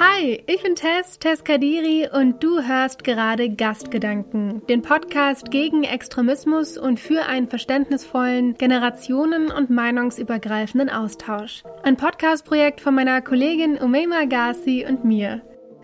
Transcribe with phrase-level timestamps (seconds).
[0.00, 6.76] Hi, ich bin Tess, Tess Kadiri und du hörst gerade Gastgedanken, den Podcast gegen Extremismus
[6.76, 11.62] und für einen verständnisvollen, generationen- und meinungsübergreifenden Austausch.
[11.84, 15.42] Ein Podcastprojekt von meiner Kollegin Umeima Gassi und mir.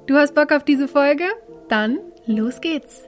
[0.08, 1.24] Du hast Bock auf diese Folge?
[1.68, 3.04] Dann los geht's.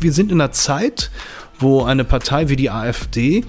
[0.00, 1.10] Wir sind in einer Zeit,
[1.58, 3.44] wo eine Partei wie die AfD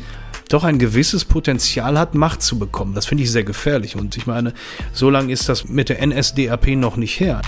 [0.50, 2.94] doch ein gewisses Potenzial hat, Macht zu bekommen.
[2.96, 3.96] Das finde ich sehr gefährlich.
[3.96, 4.54] Und ich meine,
[4.92, 7.42] so lange ist das mit der NSDAP noch nicht her.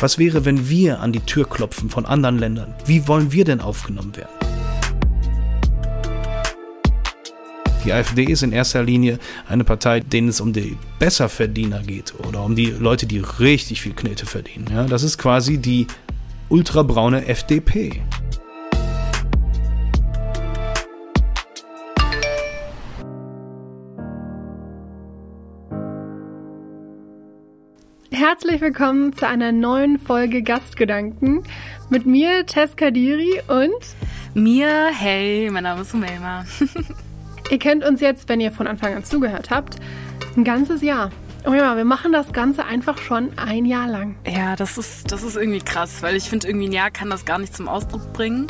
[0.00, 2.74] Was wäre, wenn wir an die Tür klopfen von anderen Ländern?
[2.86, 4.30] Wie wollen wir denn aufgenommen werden?
[7.84, 12.44] Die AfD ist in erster Linie eine Partei, denen es um die Besserverdiener geht oder
[12.44, 14.66] um die Leute, die richtig viel Knete verdienen.
[14.70, 15.86] Ja, das ist quasi die
[16.48, 18.02] ultrabraune FDP.
[28.30, 31.44] Herzlich willkommen zu einer neuen Folge Gastgedanken
[31.88, 33.72] mit mir, Tess Kadiri und
[34.34, 36.44] mir, hey, mein Name ist Sumelma.
[37.50, 39.76] ihr kennt uns jetzt, wenn ihr von Anfang an zugehört habt,
[40.36, 41.10] ein ganzes Jahr.
[41.46, 44.16] Oh ja, wir machen das Ganze einfach schon ein Jahr lang.
[44.26, 47.24] Ja, das ist, das ist irgendwie krass, weil ich finde, irgendwie ein Jahr kann das
[47.24, 48.46] gar nicht zum Ausdruck bringen.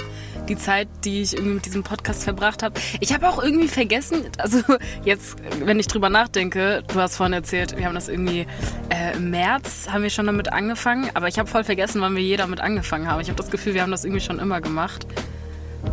[0.48, 2.80] Die Zeit, die ich irgendwie mit diesem Podcast verbracht habe.
[3.00, 4.62] Ich habe auch irgendwie vergessen, also
[5.04, 8.46] jetzt, wenn ich drüber nachdenke, du hast vorhin erzählt, wir haben das irgendwie
[8.88, 12.22] äh, im März, haben wir schon damit angefangen, aber ich habe voll vergessen, wann wir
[12.22, 13.20] je damit angefangen haben.
[13.20, 15.06] Ich habe das Gefühl, wir haben das irgendwie schon immer gemacht.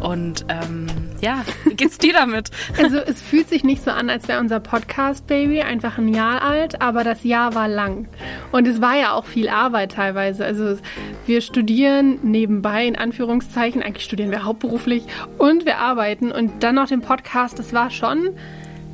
[0.02, 0.88] Und ähm,
[1.22, 2.52] ja, wie geht's dir damit?
[2.78, 6.82] Also es fühlt sich nicht so an, als wäre unser Podcast-Baby einfach ein Jahr alt,
[6.82, 8.08] aber das Jahr war lang.
[8.52, 10.46] Und es war ja auch viel Arbeit teilweise.
[10.46, 10.78] Also
[11.26, 15.04] wir studieren nebenbei, in Anführungszeichen, eigentlich studieren wir hauptberuflich
[15.38, 16.32] und wir arbeiten.
[16.32, 18.32] Und dann noch den Podcast, das war schon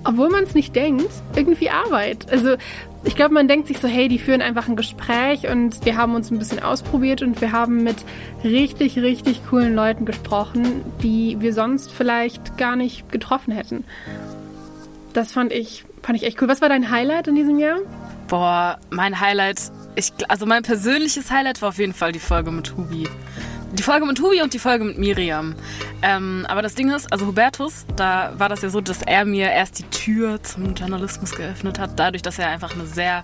[0.04, 2.32] obwohl man es nicht denkt, irgendwie Arbeit.
[2.32, 2.56] Also
[3.04, 6.14] ich glaube, man denkt sich so, hey, die führen einfach ein Gespräch und wir haben
[6.14, 7.98] uns ein bisschen ausprobiert und wir haben mit
[8.44, 13.86] richtig, richtig coolen Leuten gesprochen, die wir sonst vielleicht gar nicht getroffen hätten.
[15.14, 16.48] Das fand ich, fand ich echt cool.
[16.48, 17.80] Was war dein Highlight in diesem Jahr?
[18.28, 22.78] Boah, mein Highlight, ich, also mein persönliches Highlight war auf jeden Fall die Folge mit
[22.78, 23.08] Hubi
[23.74, 25.56] die Folge mit Hubi und die Folge mit Miriam.
[26.02, 29.50] Ähm, aber das Ding ist, also Hubertus, da war das ja so, dass er mir
[29.52, 33.24] erst die Tür zum Journalismus geöffnet hat, dadurch, dass er einfach eine sehr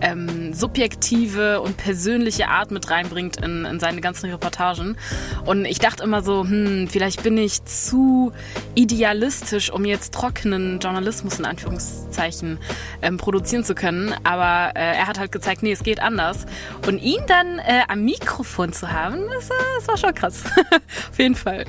[0.00, 4.96] ähm, subjektive und persönliche Art mit reinbringt in, in seine ganzen Reportagen.
[5.44, 8.32] Und ich dachte immer so, hm, vielleicht bin ich zu
[8.74, 12.58] idealistisch, um jetzt trockenen Journalismus in Anführungszeichen
[13.02, 14.14] ähm, produzieren zu können.
[14.24, 16.46] Aber äh, er hat halt gezeigt, nee, es geht anders.
[16.86, 19.48] Und ihn dann äh, am Mikrofon zu haben, das,
[19.80, 20.44] das war schon krass.
[21.10, 21.64] Auf jeden Fall.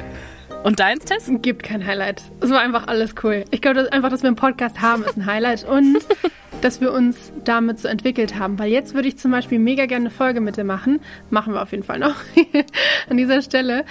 [0.63, 1.31] Und deins, Tess?
[1.41, 2.21] Gibt kein Highlight.
[2.41, 3.45] Es war einfach alles cool.
[3.51, 5.63] Ich glaube, dass einfach, dass wir einen Podcast haben, ist ein Highlight.
[5.63, 5.97] Und
[6.61, 8.59] dass wir uns damit so entwickelt haben.
[8.59, 10.99] Weil jetzt würde ich zum Beispiel mega gerne eine Folge mit dir machen.
[11.29, 12.15] Machen wir auf jeden Fall noch
[13.09, 13.85] an dieser Stelle.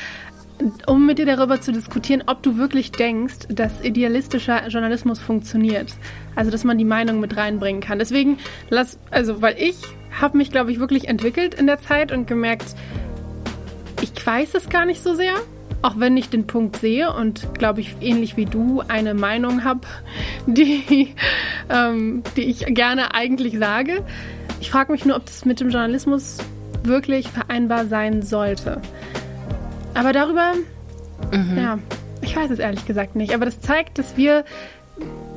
[0.86, 5.94] Um mit dir darüber zu diskutieren, ob du wirklich denkst, dass idealistischer Journalismus funktioniert.
[6.36, 7.98] Also, dass man die Meinung mit reinbringen kann.
[7.98, 8.38] Deswegen,
[8.68, 9.76] lass, also, weil ich
[10.20, 12.74] habe mich, glaube ich, wirklich entwickelt in der Zeit und gemerkt,
[14.02, 15.34] ich weiß es gar nicht so sehr.
[15.82, 19.80] Auch wenn ich den Punkt sehe und glaube ich ähnlich wie du eine Meinung habe,
[20.46, 21.14] die,
[21.70, 24.04] ähm, die ich gerne eigentlich sage.
[24.60, 26.38] Ich frage mich nur, ob das mit dem Journalismus
[26.82, 28.80] wirklich vereinbar sein sollte.
[29.94, 30.52] Aber darüber,
[31.32, 31.56] mhm.
[31.56, 31.78] ja,
[32.20, 33.34] ich weiß es ehrlich gesagt nicht.
[33.34, 34.44] Aber das zeigt, dass wir,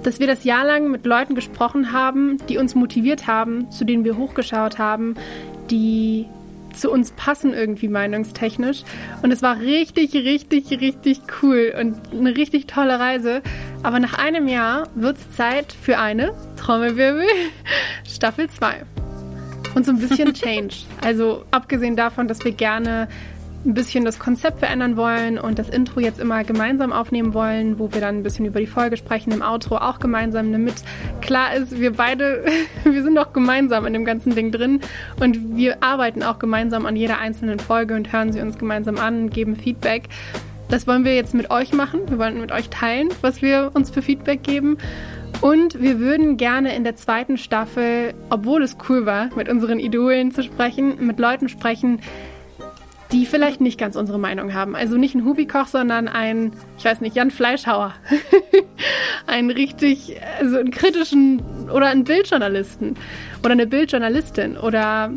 [0.03, 4.03] dass wir das Jahr lang mit Leuten gesprochen haben, die uns motiviert haben, zu denen
[4.03, 5.16] wir hochgeschaut haben,
[5.72, 6.28] die
[6.74, 8.84] zu uns passen irgendwie meinungstechnisch.
[9.22, 13.42] Und es war richtig, richtig, richtig cool und eine richtig tolle Reise.
[13.84, 17.28] Aber nach einem Jahr wird es Zeit für eine Trommelwirbel
[18.08, 18.84] Staffel 2.
[19.76, 20.76] Und so ein bisschen Change.
[21.02, 23.08] Also abgesehen davon, dass wir gerne
[23.66, 27.94] ein bisschen das Konzept verändern wollen und das Intro jetzt immer gemeinsam aufnehmen wollen, wo
[27.94, 30.75] wir dann ein bisschen über die Folge sprechen, im Outro auch gemeinsam, damit
[31.21, 32.45] klar ist, wir beide,
[32.83, 34.81] wir sind auch gemeinsam in dem ganzen Ding drin
[35.19, 39.30] und wir arbeiten auch gemeinsam an jeder einzelnen Folge und hören sie uns gemeinsam an,
[39.30, 40.09] geben Feedback.
[40.69, 42.01] Das wollen wir jetzt mit euch machen.
[42.07, 44.77] Wir wollen mit euch teilen, was wir uns für Feedback geben.
[45.42, 50.31] Und wir würden gerne in der zweiten Staffel, obwohl es cool war, mit unseren Idolen
[50.31, 52.00] zu sprechen, mit Leuten sprechen,
[53.13, 54.75] die vielleicht nicht ganz unsere Meinung haben.
[54.75, 57.94] Also nicht ein Hubikoch, sondern ein, ich weiß nicht, Jan Fleischhauer.
[59.27, 62.95] einen richtig, also einen kritischen oder einen Bildjournalisten
[63.39, 65.12] oder eine Bildjournalistin oder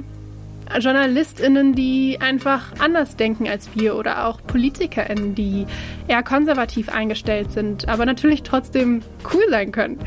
[0.79, 5.65] JournalistInnen, die einfach anders denken als wir oder auch PolitikerInnen, die
[6.07, 9.03] eher konservativ eingestellt sind, aber natürlich trotzdem
[9.33, 9.99] cool sein können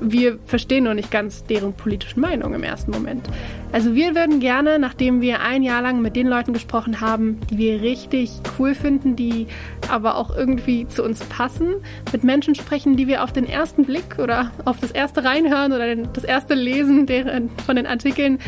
[0.00, 3.28] wir verstehen noch nicht ganz deren politischen Meinung im ersten Moment.
[3.74, 7.58] Also wir würden gerne, nachdem wir ein Jahr lang mit den Leuten gesprochen haben, die
[7.58, 9.48] wir richtig cool finden, die
[9.88, 11.74] aber auch irgendwie zu uns passen,
[12.12, 15.96] mit Menschen sprechen, die wir auf den ersten Blick oder auf das erste Reinhören oder
[15.96, 18.38] das erste Lesen deren, von den Artikeln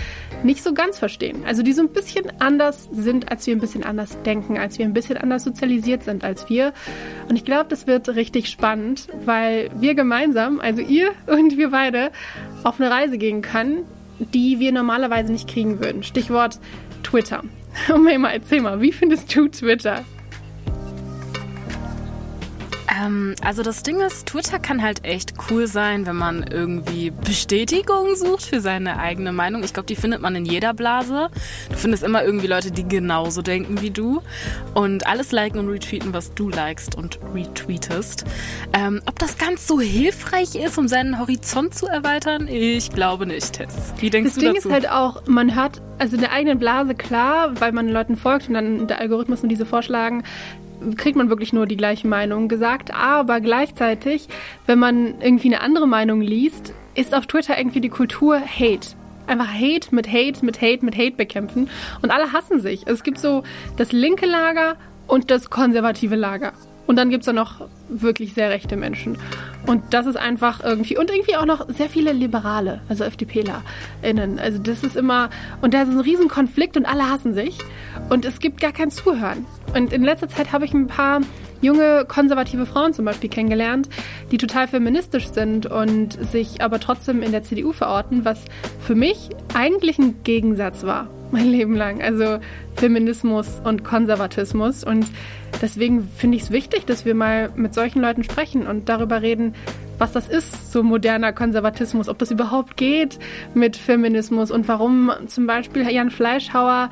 [0.45, 1.43] nicht so ganz verstehen.
[1.45, 4.87] Also die so ein bisschen anders sind, als wir ein bisschen anders denken, als wir
[4.87, 6.73] ein bisschen anders sozialisiert sind als wir.
[7.29, 12.13] Und ich glaube, das wird richtig spannend, weil wir gemeinsam, also ihr und wir beide,
[12.63, 13.79] auf eine Reise gehen können,
[14.19, 16.03] die wir normalerweise nicht kriegen würden.
[16.03, 16.59] Stichwort
[17.03, 17.43] Twitter.
[17.93, 20.05] Und mal, erzähl mal, wie findest du Twitter?
[22.95, 28.15] Ähm, also das Ding ist, Twitter kann halt echt cool sein, wenn man irgendwie Bestätigung
[28.15, 29.65] sucht für seine eigene Meinung.
[29.65, 31.29] Ich glaube, die findet man in jeder Blase.
[31.71, 34.23] Du findest immer irgendwie Leute, die genauso denken wie du
[34.75, 38.25] und alles liken und retweeten, was du likest und retweetest.
[38.73, 42.49] Ähm, ob das ganz so hilfreich ist, um seinen Horizont zu erweitern?
[42.49, 43.93] Ich glaube nicht, Tess.
[43.99, 44.69] Wie denkst das du Ding dazu?
[44.69, 48.49] ist halt auch, man hört also in der eigenen Blase klar, weil man Leuten folgt
[48.49, 50.25] und dann der Algorithmus und diese vorschlagen,
[50.97, 52.95] kriegt man wirklich nur die gleiche Meinung gesagt.
[52.95, 54.29] Aber gleichzeitig,
[54.67, 58.97] wenn man irgendwie eine andere Meinung liest, ist auf Twitter irgendwie die Kultur Hate.
[59.27, 61.69] Einfach Hate mit Hate mit Hate mit Hate bekämpfen.
[62.03, 62.87] Und alle hassen sich.
[62.87, 63.43] Es gibt so
[63.77, 64.77] das linke Lager
[65.07, 66.53] und das konservative Lager.
[66.87, 69.19] Und dann gibt es da noch wirklich sehr rechte Menschen.
[69.67, 74.39] Und das ist einfach irgendwie, und irgendwie auch noch sehr viele Liberale, also FDPlerInnen.
[74.39, 75.31] Also das ist immer,
[75.61, 77.59] und da ist ein Riesenkonflikt und alle hassen sich.
[78.09, 79.45] Und es gibt gar kein Zuhören.
[79.75, 81.21] Und in letzter Zeit habe ich ein paar
[81.61, 83.89] junge konservative Frauen zum Beispiel kennengelernt,
[84.31, 88.45] die total feministisch sind und sich aber trotzdem in der CDU verorten, was
[88.81, 92.03] für mich eigentlich ein Gegensatz war, mein Leben lang.
[92.03, 92.39] Also
[92.77, 94.85] Feminismus und Konservatismus.
[94.85, 95.07] Und
[95.61, 99.55] deswegen finde ich es wichtig, dass wir mal mit solchen Leuten sprechen und darüber reden,
[99.99, 103.19] was das ist, so moderner Konservatismus, ob das überhaupt geht
[103.55, 106.91] mit Feminismus und warum zum Beispiel Jan Fleischhauer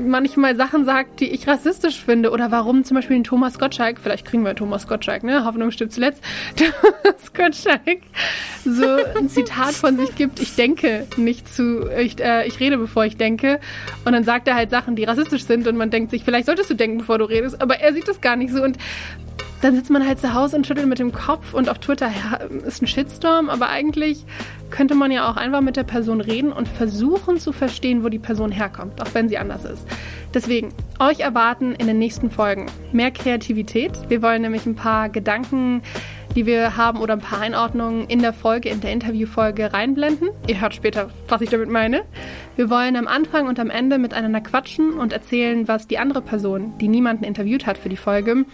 [0.00, 4.44] manchmal Sachen sagt, die ich rassistisch finde oder warum zum Beispiel Thomas Gottschalk, vielleicht kriegen
[4.44, 5.44] wir Thomas Gottschalk, ne?
[5.44, 6.22] Hoffnung stirbt zuletzt,
[6.56, 8.00] Thomas Gottschalk
[8.64, 8.86] so
[9.16, 13.16] ein Zitat von sich gibt, ich denke nicht zu, ich, äh, ich rede bevor ich
[13.16, 13.60] denke
[14.04, 16.70] und dann sagt er halt Sachen, die rassistisch sind und man denkt sich, vielleicht solltest
[16.70, 18.78] du denken, bevor du redest, aber er sieht das gar nicht so und
[19.64, 22.10] dann sitzt man halt zu Hause und schüttelt mit dem Kopf und auf Twitter
[22.66, 24.26] ist ein Shitstorm, aber eigentlich
[24.68, 28.18] könnte man ja auch einfach mit der Person reden und versuchen zu verstehen, wo die
[28.18, 29.86] Person herkommt, auch wenn sie anders ist.
[30.34, 33.92] Deswegen, euch erwarten in den nächsten Folgen mehr Kreativität.
[34.08, 35.80] Wir wollen nämlich ein paar Gedanken,
[36.34, 40.30] die wir haben oder ein paar Einordnungen in der Folge, in der Interviewfolge reinblenden.
[40.46, 42.02] Ihr hört später, was ich damit meine.
[42.56, 46.76] Wir wollen am Anfang und am Ende miteinander quatschen und erzählen, was die andere Person,
[46.78, 48.44] die niemanden interviewt hat für die Folge,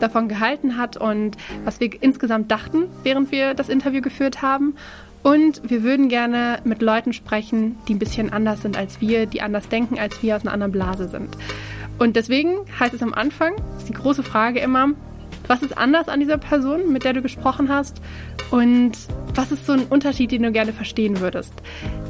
[0.00, 4.76] davon gehalten hat und was wir insgesamt dachten, während wir das Interview geführt haben.
[5.22, 9.42] Und wir würden gerne mit Leuten sprechen, die ein bisschen anders sind als wir, die
[9.42, 11.36] anders denken, als wir aus einer anderen Blase sind.
[11.98, 14.92] Und deswegen heißt es am Anfang, ist die große Frage immer,
[15.50, 18.00] was ist anders an dieser Person, mit der du gesprochen hast?
[18.52, 18.92] Und
[19.34, 21.52] was ist so ein Unterschied, den du gerne verstehen würdest?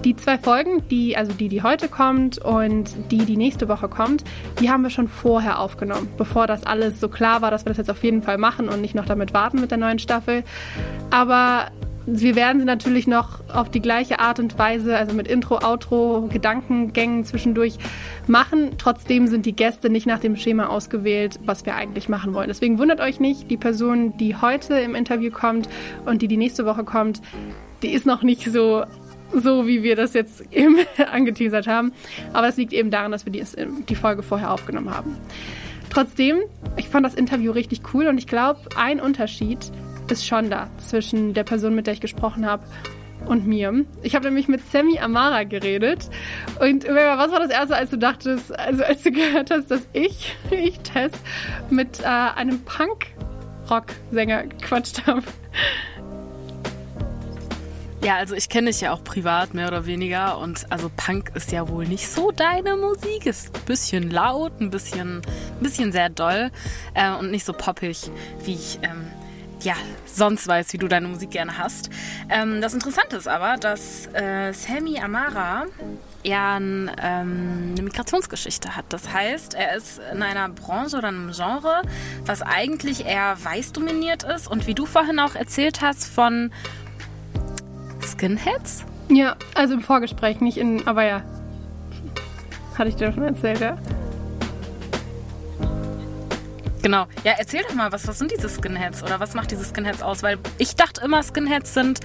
[0.05, 4.25] Die zwei Folgen, die, also die, die heute kommt und die, die nächste Woche kommt,
[4.61, 7.79] die haben wir schon vorher aufgenommen, bevor das alles so klar war, dass wir das
[7.79, 10.45] jetzt auf jeden Fall machen und nicht noch damit warten mit der neuen Staffel.
[11.11, 11.71] Aber
[12.13, 16.29] wir werden sie natürlich noch auf die gleiche Art und Weise, also mit Intro, Outro,
[16.31, 17.79] Gedankengängen zwischendurch
[18.27, 18.73] machen.
[18.79, 22.49] Trotzdem sind die Gäste nicht nach dem Schema ausgewählt, was wir eigentlich machen wollen.
[22.49, 25.69] Deswegen wundert euch nicht, die Person, die heute im Interview kommt
[26.05, 27.23] und die die nächste Woche kommt,
[27.83, 28.85] die ist noch nicht so
[29.33, 30.77] so wie wir das jetzt eben
[31.13, 31.93] angeteasert haben.
[32.33, 33.45] Aber es liegt eben daran, dass wir die,
[33.89, 35.17] die Folge vorher aufgenommen haben.
[35.89, 36.39] Trotzdem,
[36.77, 39.59] ich fand das Interview richtig cool und ich glaube, ein Unterschied
[40.11, 42.65] ist schon da zwischen der Person, mit der ich gesprochen habe
[43.27, 43.85] und mir.
[44.03, 46.09] Ich habe nämlich mit Sammy Amara geredet.
[46.59, 50.35] Und was war das erste, als du dachtest, also als du gehört hast, dass ich,
[50.51, 51.13] ich Tess,
[51.69, 55.23] mit äh, einem Punk-Rock-Sänger gequatscht habe?
[58.03, 60.39] Ja, also ich kenne dich ja auch privat, mehr oder weniger.
[60.39, 63.27] Und also Punk ist ja wohl nicht so deine Musik.
[63.27, 66.51] Ist ein bisschen laut, ein bisschen, ein bisschen sehr doll
[66.95, 68.11] äh, und nicht so poppig,
[68.45, 69.05] wie ich ähm,
[69.63, 69.75] ja,
[70.07, 71.91] sonst weiß, wie du deine Musik gerne hast.
[72.29, 75.65] Ähm, das Interessante ist aber, dass äh, Sammy Amara
[76.23, 78.87] ja ähm, eine Migrationsgeschichte hat.
[78.91, 81.83] Das heißt, er ist in einer Branche oder einem Genre,
[82.25, 86.51] was eigentlich eher weiß dominiert ist und wie du vorhin auch erzählt hast von
[88.05, 88.85] Skinheads?
[89.09, 91.23] Ja, also im Vorgespräch, nicht in, aber ja.
[92.77, 93.77] Hatte ich dir schon erzählt, ja?
[96.83, 97.07] Genau.
[97.25, 100.23] Ja, erzähl doch mal, was, was sind diese Skinheads oder was macht diese Skinheads aus?
[100.23, 102.01] Weil ich dachte immer, Skinheads sind,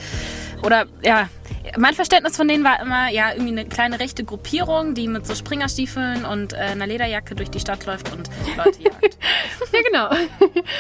[0.63, 1.29] oder ja,
[1.77, 5.36] mein Verständnis von denen war immer, ja, irgendwie eine kleine rechte Gruppierung, die mit so
[5.36, 9.17] Springerstiefeln und äh, einer Lederjacke durch die Stadt läuft und Leute jagt.
[9.74, 10.10] ja, genau.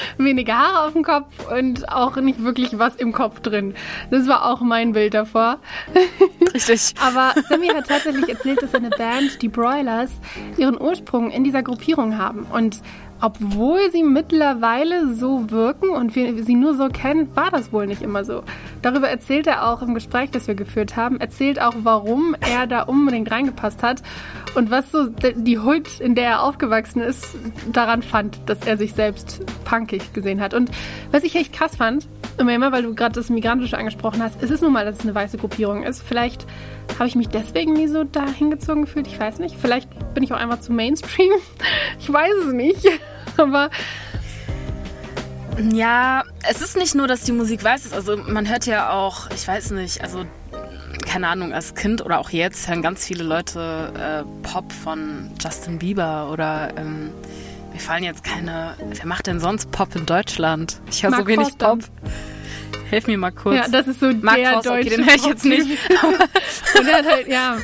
[0.17, 3.73] Wenige Haare auf dem Kopf und auch nicht wirklich was im Kopf drin.
[4.11, 5.59] Das war auch mein Bild davor.
[6.53, 6.93] Richtig.
[7.01, 10.11] Aber Sammy hat tatsächlich erzählt, dass seine Band, die Broilers,
[10.57, 12.43] ihren Ursprung in dieser Gruppierung haben.
[12.43, 12.79] Und
[13.21, 18.01] obwohl sie mittlerweile so wirken und wir sie nur so kennen, war das wohl nicht
[18.01, 18.43] immer so.
[18.85, 22.83] Darüber erzählt er auch im Gespräch, das wir geführt haben, erzählt auch, warum er da
[22.83, 24.03] unbedingt reingepasst hat
[24.53, 27.35] und was so die Hut, in der er aufgewachsen ist,
[27.73, 30.53] daran fand, dass er sich selbst punkig gesehen hat.
[30.53, 30.69] Und
[31.09, 34.61] was ich echt krass fand, immer, weil du gerade das Migrantische angesprochen hast, es ist
[34.61, 36.03] nun mal, dass es eine weiße Gruppierung ist.
[36.03, 36.45] Vielleicht
[36.99, 39.07] habe ich mich deswegen nie so da hingezogen gefühlt.
[39.07, 39.55] Ich weiß nicht.
[39.59, 41.31] Vielleicht bin ich auch einfach zu Mainstream.
[41.99, 42.87] Ich weiß es nicht.
[43.37, 43.71] Aber.
[45.71, 47.93] Ja, es ist nicht nur, dass die Musik weiß ist.
[47.93, 50.25] Also man hört ja auch, ich weiß nicht, also
[51.05, 55.79] keine Ahnung, als Kind oder auch jetzt hören ganz viele Leute äh, Pop von Justin
[55.79, 57.11] Bieber oder ähm,
[57.71, 58.75] mir fallen jetzt keine.
[58.79, 60.79] Wer macht denn sonst Pop in Deutschland?
[60.89, 61.67] Ich höre so wenig Forster.
[61.67, 61.79] Pop.
[62.89, 63.55] Helf mir mal kurz.
[63.55, 65.61] Ja, das ist so Mark der Forster, okay, den höre ich jetzt nicht.
[65.61, 67.57] Und er hat halt, ja.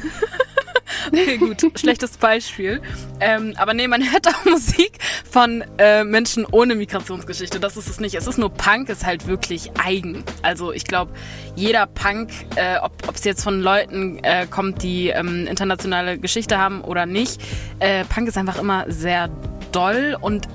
[1.07, 1.63] Okay, gut.
[1.75, 2.81] Schlechtes Beispiel.
[3.19, 4.97] Ähm, aber nee, man hört auch Musik
[5.29, 7.59] von äh, Menschen ohne Migrationsgeschichte.
[7.59, 8.15] Das ist es nicht.
[8.15, 10.23] Es ist nur Punk, ist halt wirklich eigen.
[10.41, 11.11] Also ich glaube,
[11.55, 16.81] jeder Punk, äh, ob es jetzt von Leuten äh, kommt, die ähm, internationale Geschichte haben
[16.81, 17.41] oder nicht,
[17.79, 19.29] äh, Punk ist einfach immer sehr
[19.71, 20.47] doll und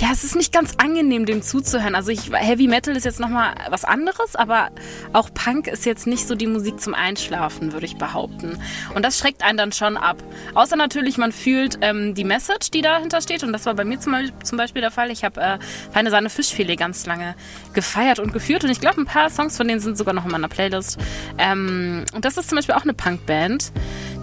[0.00, 1.94] ja, es ist nicht ganz angenehm, dem zuzuhören.
[1.94, 4.70] Also ich, Heavy Metal ist jetzt nochmal was anderes, aber
[5.12, 8.58] auch Punk ist jetzt nicht so die Musik zum Einschlafen, würde ich behaupten.
[8.94, 10.22] Und das schreckt einen dann schon ab.
[10.54, 13.44] Außer natürlich, man fühlt ähm, die Message, die dahinter steht.
[13.44, 15.10] Und das war bei mir zum, zum Beispiel der Fall.
[15.10, 15.58] Ich habe äh,
[15.92, 17.36] Feine Sahne Fischfilet ganz lange
[17.72, 18.64] gefeiert und geführt.
[18.64, 20.98] Und ich glaube, ein paar Songs von denen sind sogar noch in meiner Playlist.
[21.38, 23.72] Ähm, und das ist zum Beispiel auch eine Punkband,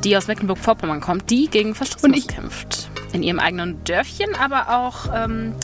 [0.03, 5.55] die aus Mecklenburg-Vorpommern kommt, die gegen Faschismus kämpft in ihrem eigenen Dörfchen, aber auch ähm,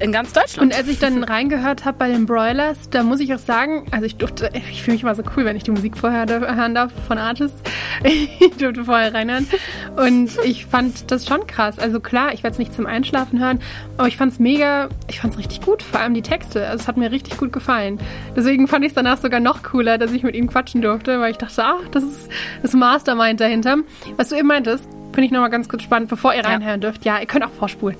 [0.00, 0.72] in ganz Deutschland.
[0.72, 4.04] Und als ich dann reingehört habe bei den Broilers, da muss ich auch sagen, also
[4.04, 6.92] ich durfte, ich fühle mich immer so cool, wenn ich die Musik vorher hören darf
[7.06, 7.60] von Artists.
[8.04, 9.48] Ich durfte vorher reinhören.
[9.96, 11.78] Und ich fand das schon krass.
[11.78, 13.60] Also klar, ich werde es nicht zum Einschlafen hören,
[13.96, 16.66] aber ich fand es mega, ich fand es richtig gut, vor allem die Texte.
[16.66, 17.98] Also es hat mir richtig gut gefallen.
[18.36, 21.30] Deswegen fand ich es danach sogar noch cooler, dass ich mit ihm quatschen durfte, weil
[21.30, 22.28] ich dachte, ach, das ist
[22.62, 23.78] das Mastermind dahinter.
[24.16, 27.06] Was du eben meintest, finde ich nochmal ganz kurz spannend, bevor ihr reinhören dürft.
[27.06, 27.96] Ja, ihr könnt auch vorspulen.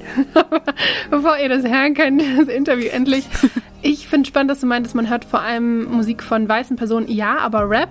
[1.10, 3.24] bevor ihr das hören könnt, das Interview endlich.
[3.82, 7.08] Ich finde spannend, dass du meintest, man hört vor allem Musik von weißen Personen.
[7.08, 7.90] Ja, aber Rap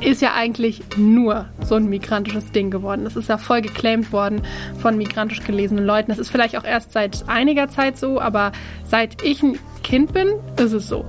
[0.00, 3.04] ist ja eigentlich nur so ein migrantisches Ding geworden.
[3.04, 4.42] Das ist ja voll geclaimed worden
[4.80, 6.10] von migrantisch gelesenen Leuten.
[6.10, 8.50] Das ist vielleicht auch erst seit einiger Zeit so, aber
[8.84, 11.04] seit ich ein Kind bin, ist es so.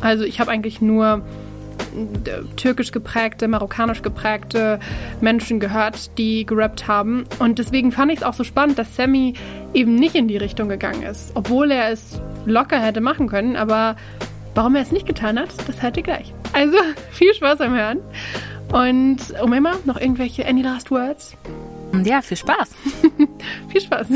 [0.00, 1.22] Also ich habe eigentlich nur
[2.56, 4.78] türkisch geprägte, marokkanisch geprägte
[5.20, 7.24] Menschen gehört, die gerappt haben.
[7.38, 9.34] Und deswegen fand ich es auch so spannend, dass Sammy
[9.74, 11.32] eben nicht in die Richtung gegangen ist.
[11.34, 13.96] Obwohl er es locker hätte machen können, aber
[14.54, 16.32] warum er es nicht getan hat, das hört ihr gleich.
[16.52, 16.76] Also
[17.10, 17.98] viel Spaß beim Hören.
[18.72, 21.36] Und um immer noch irgendwelche Any Last Words?
[22.04, 22.70] Ja, viel Spaß.
[23.68, 24.06] viel Spaß.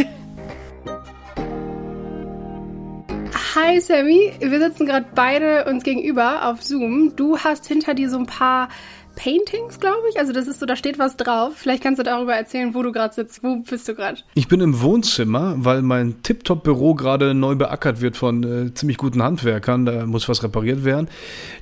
[3.56, 7.14] Hi Sammy, wir sitzen gerade beide uns gegenüber auf Zoom.
[7.14, 8.68] Du hast hinter dir so ein paar
[9.16, 10.18] Paintings, glaube ich.
[10.18, 11.52] Also das ist so, da steht was drauf.
[11.56, 13.42] Vielleicht kannst du darüber erzählen, wo du gerade sitzt.
[13.42, 14.18] Wo bist du gerade?
[14.34, 19.22] Ich bin im Wohnzimmer, weil mein Tip-Top-Büro gerade neu beackert wird von äh, ziemlich guten
[19.22, 19.86] Handwerkern.
[19.86, 21.08] Da muss was repariert werden.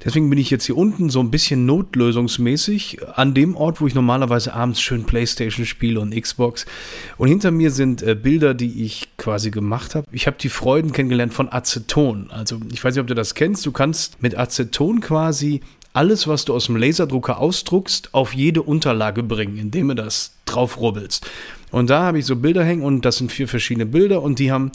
[0.04, 3.94] Deswegen bin ich jetzt hier unten so ein bisschen notlösungsmäßig an dem Ort, wo ich
[3.94, 6.66] normalerweise abends schön Playstation spiele und Xbox.
[7.18, 10.06] Und hinter mir sind äh, Bilder, die ich quasi gemacht habe.
[10.12, 12.30] Ich habe die Freuden kennengelernt von Aceton.
[12.30, 13.64] Also ich weiß nicht, ob du das kennst.
[13.66, 15.60] Du kannst mit Aceton quasi
[15.92, 20.78] alles, was du aus dem Laserdrucker ausdruckst, auf jede Unterlage bringen, indem du das drauf
[20.78, 21.26] rubbelst.
[21.70, 24.52] Und da habe ich so Bilder hängen und das sind vier verschiedene Bilder und die
[24.52, 24.72] haben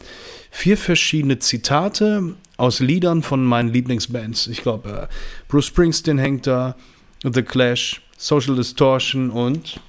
[0.49, 4.47] vier verschiedene Zitate aus Liedern von meinen Lieblingsbands.
[4.47, 5.13] Ich glaube, äh,
[5.47, 6.75] Bruce Springsteen hängt da,
[7.23, 9.79] The Clash, Social Distortion und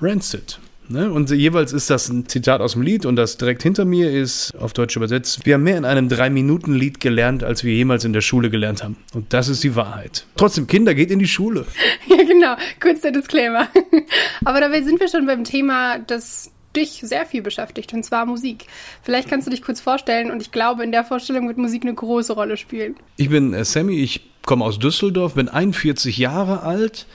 [0.00, 0.58] Rancid.
[0.88, 1.10] Ne?
[1.10, 4.54] Und jeweils ist das ein Zitat aus dem Lied und das direkt hinter mir ist,
[4.58, 8.20] auf Deutsch übersetzt, wir haben mehr in einem Drei-Minuten-Lied gelernt, als wir jemals in der
[8.20, 8.96] Schule gelernt haben.
[9.14, 10.26] Und das ist die Wahrheit.
[10.36, 11.66] Trotzdem, Kinder, geht in die Schule.
[12.08, 12.54] Ja, genau.
[12.80, 13.68] Kurz der Disclaimer.
[14.44, 18.66] Aber dabei sind wir schon beim Thema, das dich sehr viel beschäftigt, und zwar Musik.
[19.02, 21.94] Vielleicht kannst du dich kurz vorstellen und ich glaube, in der Vorstellung wird Musik eine
[21.94, 22.96] große Rolle spielen.
[23.16, 27.06] Ich bin äh, Sammy, ich komme aus Düsseldorf, bin 41 Jahre alt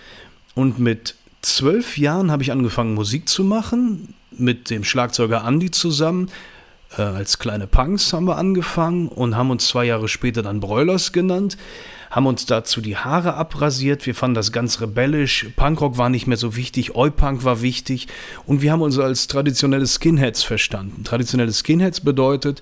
[0.53, 6.29] und mit zwölf Jahren habe ich angefangen, Musik zu machen, mit dem Schlagzeuger Andy zusammen.
[6.97, 11.11] Äh, als kleine Punks haben wir angefangen und haben uns zwei Jahre später dann Broilers
[11.11, 11.57] genannt,
[12.09, 14.05] haben uns dazu die Haare abrasiert.
[14.05, 15.47] Wir fanden das ganz rebellisch.
[15.55, 18.07] Punkrock war nicht mehr so wichtig, Oi-Punk war wichtig
[18.45, 21.03] und wir haben uns als traditionelle Skinheads verstanden.
[21.03, 22.61] Traditionelle Skinheads bedeutet,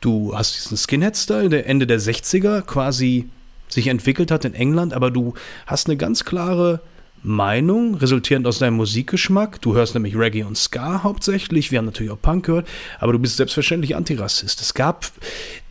[0.00, 3.28] du hast diesen Skinhead-Style, der Ende der 60er quasi
[3.68, 5.34] sich entwickelt hat in England, aber du
[5.66, 6.80] hast eine ganz klare
[7.22, 9.60] Meinung, resultierend aus deinem Musikgeschmack.
[9.60, 11.70] Du hörst nämlich Reggae und Ska hauptsächlich.
[11.70, 12.68] Wir haben natürlich auch Punk gehört,
[13.00, 14.60] aber du bist selbstverständlich Antirassist.
[14.60, 15.06] Es gab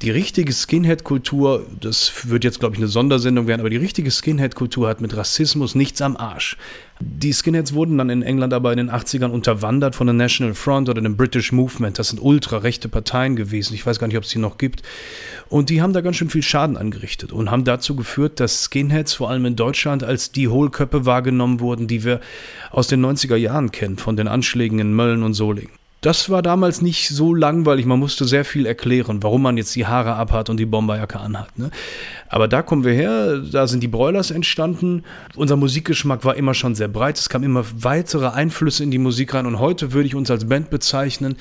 [0.02, 4.88] die richtige Skinhead-Kultur, das wird jetzt, glaube ich, eine Sondersendung werden, aber die richtige Skinhead-Kultur
[4.88, 6.58] hat mit Rassismus nichts am Arsch.
[7.00, 10.90] Die Skinheads wurden dann in England aber in den 80ern unterwandert von der National Front
[10.90, 12.00] oder dem British Movement.
[12.00, 13.76] Das sind ultra-rechte Parteien gewesen.
[13.76, 14.82] Ich weiß gar nicht, ob es die noch gibt.
[15.48, 19.14] Und die haben da ganz schön viel Schaden angerichtet und haben dazu geführt, dass Skinheads
[19.14, 22.20] vor allem in Deutschland als die Hohlköpfe wahrgenommen wurden, die wir
[22.72, 25.72] aus den 90er Jahren kennen, von den Anschlägen in Mölln und Solingen.
[26.08, 27.86] Das war damals nicht so langweilig.
[27.86, 31.60] Man musste sehr viel erklären, warum man jetzt die Haare abhat und die Bomberjacke anhat.
[31.60, 31.70] Ne?
[32.30, 35.04] Aber da kommen wir her, da sind die Broilers entstanden.
[35.36, 37.18] Unser Musikgeschmack war immer schon sehr breit.
[37.18, 39.46] Es kamen immer weitere Einflüsse in die Musik rein.
[39.46, 41.36] Und heute würde ich uns als Band bezeichnen,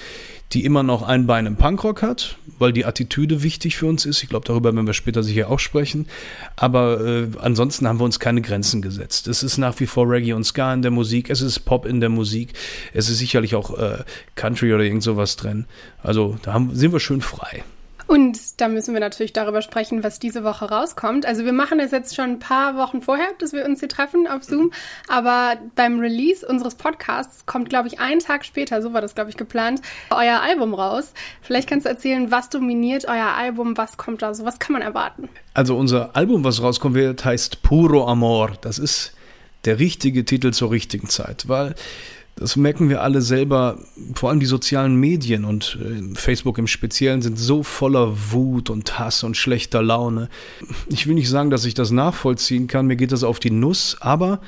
[0.53, 4.23] die immer noch ein Bein im Punkrock hat, weil die Attitüde wichtig für uns ist.
[4.23, 6.07] Ich glaube, darüber werden wir später sicher auch sprechen.
[6.55, 9.27] Aber äh, ansonsten haben wir uns keine Grenzen gesetzt.
[9.27, 12.01] Es ist nach wie vor Reggae und Ska in der Musik, es ist Pop in
[12.01, 12.53] der Musik,
[12.93, 14.05] es ist sicherlich auch äh,
[14.37, 15.67] Country oder irgend sowas drin.
[16.03, 17.65] Also da haben, sind wir schön frei.
[18.07, 21.27] Und da müssen wir natürlich darüber sprechen, was diese Woche rauskommt.
[21.27, 24.27] Also wir machen es jetzt schon ein paar Wochen vorher, dass wir uns hier treffen
[24.27, 24.73] auf Zoom.
[25.09, 29.31] Aber beim Release unseres Podcasts kommt, glaube ich, einen Tag später, so war das, glaube
[29.31, 31.13] ich, geplant, euer Album raus.
[31.43, 34.83] Vielleicht kannst du erzählen, was dominiert euer Album, was kommt da so, was kann man
[34.83, 35.29] erwarten?
[35.55, 38.53] Also unser Album, was rauskommt wird, heißt Puro Amor.
[38.61, 39.15] Das ist
[39.65, 41.75] der richtige Titel zur richtigen Zeit, weil
[42.37, 43.79] das merken wir alle selber,
[44.15, 48.99] vor allem die sozialen Medien und äh, Facebook im Speziellen sind so voller Wut und
[48.99, 50.29] Hass und schlechter Laune.
[50.89, 53.97] Ich will nicht sagen, dass ich das nachvollziehen kann, mir geht das auf die Nuss,
[54.01, 54.41] aber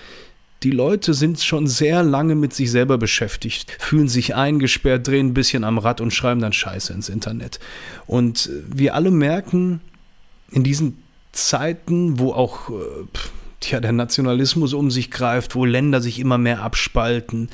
[0.62, 5.34] die Leute sind schon sehr lange mit sich selber beschäftigt, fühlen sich eingesperrt, drehen ein
[5.34, 7.58] bisschen am Rad und schreiben dann Scheiße ins Internet.
[8.06, 9.80] Und wir alle merken
[10.50, 12.70] in diesen Zeiten, wo auch
[13.60, 17.48] tja, der Nationalismus um sich greift, wo Länder sich immer mehr abspalten.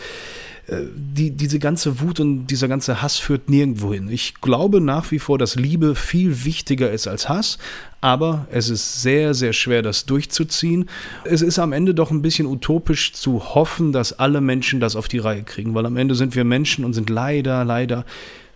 [0.67, 4.09] Äh, die, diese ganze Wut und dieser ganze Hass führt nirgendwo hin.
[4.09, 7.59] Ich glaube nach wie vor, dass Liebe viel wichtiger ist als Hass,
[8.01, 10.89] aber es ist sehr, sehr schwer, das durchzuziehen.
[11.25, 15.09] Es ist am Ende doch ein bisschen utopisch zu hoffen, dass alle Menschen das auf
[15.09, 18.05] die Reihe kriegen, weil am Ende sind wir Menschen und sind leider, leider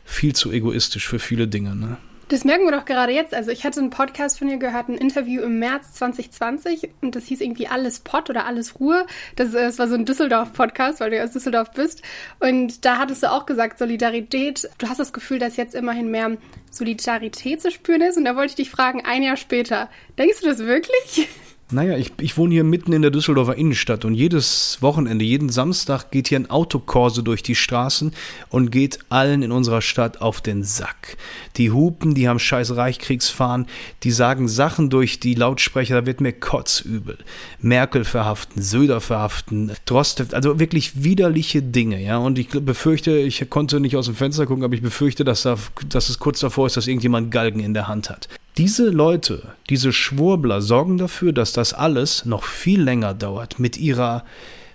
[0.05, 1.77] viel zu egoistisch für viele Dinge.
[1.77, 1.99] Ne?
[2.29, 3.33] Das merken wir doch gerade jetzt.
[3.33, 7.25] Also ich hatte einen Podcast von dir gehört, ein Interview im März 2020 und das
[7.25, 9.07] hieß irgendwie Alles Pott oder Alles Ruhe.
[9.37, 12.03] Das, das war so ein Düsseldorf-Podcast, weil du aus Düsseldorf bist.
[12.39, 14.69] Und da hattest du auch gesagt, Solidarität.
[14.77, 16.37] Du hast das Gefühl, dass jetzt immerhin mehr
[16.71, 18.19] Solidarität zu spüren ist.
[18.19, 19.89] Und da wollte ich dich fragen, ein Jahr später,
[20.19, 21.29] denkst du das wirklich?
[21.71, 26.11] Naja, ich, ich wohne hier mitten in der Düsseldorfer Innenstadt und jedes Wochenende, jeden Samstag
[26.11, 28.15] geht hier ein Autokorso durch die Straßen
[28.49, 31.19] und geht allen in unserer Stadt auf den Sack.
[31.59, 33.67] Die hupen, die haben scheiß Reichkriegsfahren,
[34.03, 37.19] die sagen Sachen durch die Lautsprecher, da wird mir kotzübel.
[37.61, 42.17] Merkel verhaften, Söder verhaften, Droste, also wirklich widerliche Dinge, ja.
[42.17, 45.59] Und ich befürchte, ich konnte nicht aus dem Fenster gucken, aber ich befürchte, dass, da,
[45.91, 48.27] dass es kurz davor ist, dass irgendjemand Galgen in der Hand hat.
[48.59, 54.25] Diese Leute, diese Schwurbler sorgen dafür, dass das alles noch viel länger dauert mit ihrer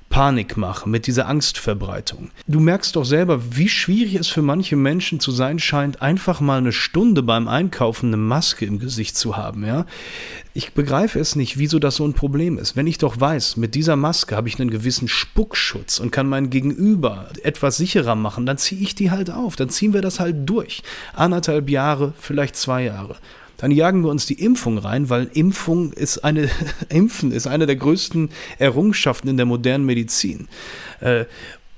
[0.08, 2.32] Panikmache, mit dieser Angstverbreitung.
[2.48, 6.60] Du merkst doch selber, wie schwierig es für manche Menschen zu sein scheint, einfach mal
[6.60, 9.86] eine Stunde beim Einkaufen eine Maske im Gesicht zu haben, ja?
[10.54, 12.78] Ich begreife es nicht, wieso das so ein Problem ist.
[12.78, 16.50] Wenn ich doch weiß, mit dieser Maske habe ich einen gewissen Spuckschutz und kann mein
[16.50, 20.48] Gegenüber etwas sicherer machen, dann ziehe ich die halt auf, dann ziehen wir das halt
[20.48, 20.84] durch.
[21.14, 23.18] Anderthalb Jahre, vielleicht zwei Jahre.
[23.64, 26.50] Dann jagen wir uns die Impfung rein, weil Impfung ist eine,
[26.90, 28.28] Impfen ist eine der größten
[28.60, 30.50] Errungenschaften in der modernen Medizin.
[31.00, 31.24] Äh,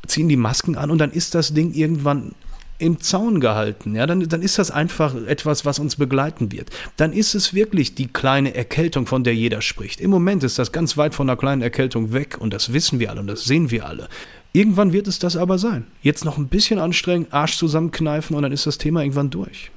[0.07, 2.31] ziehen die Masken an und dann ist das Ding irgendwann
[2.79, 3.93] im Zaun gehalten.
[3.93, 6.71] Ja, dann, dann ist das einfach etwas, was uns begleiten wird.
[6.97, 10.01] Dann ist es wirklich die kleine Erkältung, von der jeder spricht.
[10.01, 13.11] Im Moment ist das ganz weit von einer kleinen Erkältung weg und das wissen wir
[13.11, 14.09] alle und das sehen wir alle.
[14.53, 15.85] Irgendwann wird es das aber sein.
[16.01, 19.69] Jetzt noch ein bisschen anstrengen, Arsch zusammenkneifen und dann ist das Thema irgendwann durch.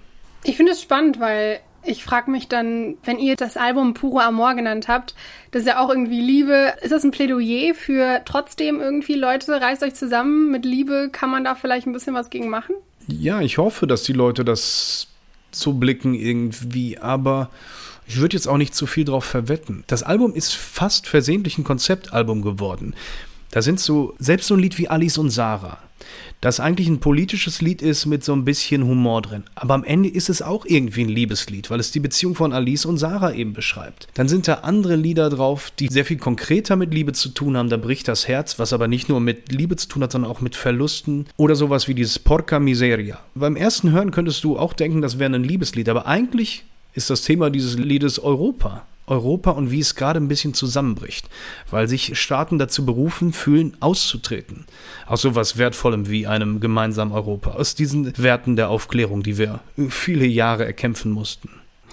[0.44, 4.54] Ich finde es spannend, weil ich frage mich dann, wenn ihr das Album Puro Amor
[4.54, 5.14] genannt habt,
[5.50, 6.74] das ist ja auch irgendwie Liebe.
[6.82, 11.44] Ist das ein Plädoyer für trotzdem irgendwie Leute, reißt euch zusammen, mit Liebe kann man
[11.44, 12.74] da vielleicht ein bisschen was gegen machen?
[13.06, 15.08] Ja, ich hoffe, dass die Leute das
[15.50, 17.50] so blicken irgendwie, aber
[18.06, 19.84] ich würde jetzt auch nicht zu viel drauf verwetten.
[19.86, 22.94] Das Album ist fast versehentlich ein Konzeptalbum geworden.
[23.50, 25.78] Da sind so, selbst so ein Lied wie Alice und Sarah,
[26.40, 29.44] das eigentlich ein politisches Lied ist mit so ein bisschen Humor drin.
[29.56, 32.84] Aber am Ende ist es auch irgendwie ein Liebeslied, weil es die Beziehung von Alice
[32.84, 34.06] und Sarah eben beschreibt.
[34.14, 37.70] Dann sind da andere Lieder drauf, die sehr viel konkreter mit Liebe zu tun haben.
[37.70, 40.40] Da bricht das Herz, was aber nicht nur mit Liebe zu tun hat, sondern auch
[40.40, 41.26] mit Verlusten.
[41.36, 43.18] Oder sowas wie dieses Porca Miseria.
[43.34, 45.88] Beim ersten Hören könntest du auch denken, das wäre ein Liebeslied.
[45.88, 48.86] Aber eigentlich ist das Thema dieses Liedes Europa.
[49.08, 51.28] Europa und wie es gerade ein bisschen zusammenbricht,
[51.70, 54.66] weil sich Staaten dazu berufen fühlen, auszutreten
[55.06, 60.26] aus sowas Wertvollem wie einem gemeinsamen Europa, aus diesen Werten der Aufklärung, die wir viele
[60.26, 61.50] Jahre erkämpfen mussten.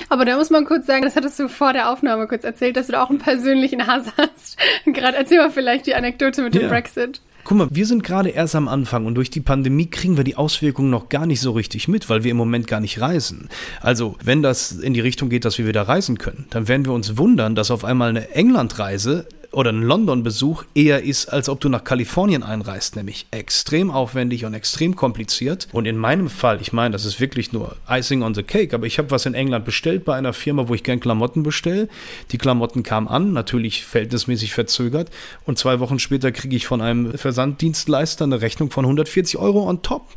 [0.09, 2.87] Aber da muss man kurz sagen, das hattest du vor der Aufnahme kurz erzählt, dass
[2.87, 4.57] du da auch einen persönlichen Hass hast.
[4.85, 6.67] Gerade erzähl mal vielleicht die Anekdote mit dem ja.
[6.67, 7.21] Brexit.
[7.45, 10.35] Guck mal, wir sind gerade erst am Anfang und durch die Pandemie kriegen wir die
[10.35, 13.49] Auswirkungen noch gar nicht so richtig mit, weil wir im Moment gar nicht reisen.
[13.81, 16.91] Also, wenn das in die Richtung geht, dass wir wieder reisen können, dann werden wir
[16.91, 21.69] uns wundern, dass auf einmal eine Englandreise oder ein London-Besuch eher ist, als ob du
[21.69, 25.69] nach Kalifornien einreist, nämlich extrem aufwendig und extrem kompliziert.
[25.71, 28.85] Und in meinem Fall, ich meine, das ist wirklich nur Icing on the Cake, aber
[28.85, 31.87] ich habe was in England bestellt bei einer Firma, wo ich gern Klamotten bestelle.
[32.31, 35.09] Die Klamotten kamen an, natürlich verhältnismäßig verzögert.
[35.45, 39.81] Und zwei Wochen später kriege ich von einem Versanddienstleister eine Rechnung von 140 Euro on
[39.81, 40.09] top.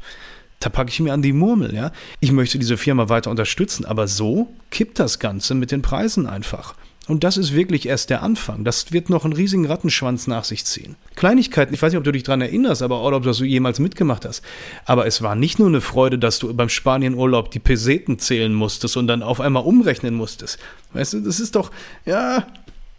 [0.59, 1.93] Da packe ich mir an die Murmel, ja.
[2.19, 6.75] Ich möchte diese Firma weiter unterstützen, aber so kippt das Ganze mit den Preisen einfach.
[7.09, 8.65] Und das ist wirklich erst der Anfang.
[8.65, 10.97] Das wird noch einen riesigen Rattenschwanz nach sich ziehen.
[11.17, 13.79] Kleinigkeiten, ich weiß nicht, ob du dich daran erinnerst, aber oder ob du das jemals
[13.79, 14.45] mitgemacht hast.
[14.85, 18.99] Aber es war nicht nur eine Freude, dass du beim Spanienurlaub die Peseten zählen musstest
[18.99, 20.59] und dann auf einmal umrechnen musstest.
[20.93, 21.71] Weißt du, das ist doch,
[22.05, 22.47] ja,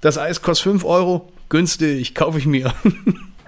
[0.02, 2.74] das Eis kostet 5 Euro, günstig, kaufe ich mir.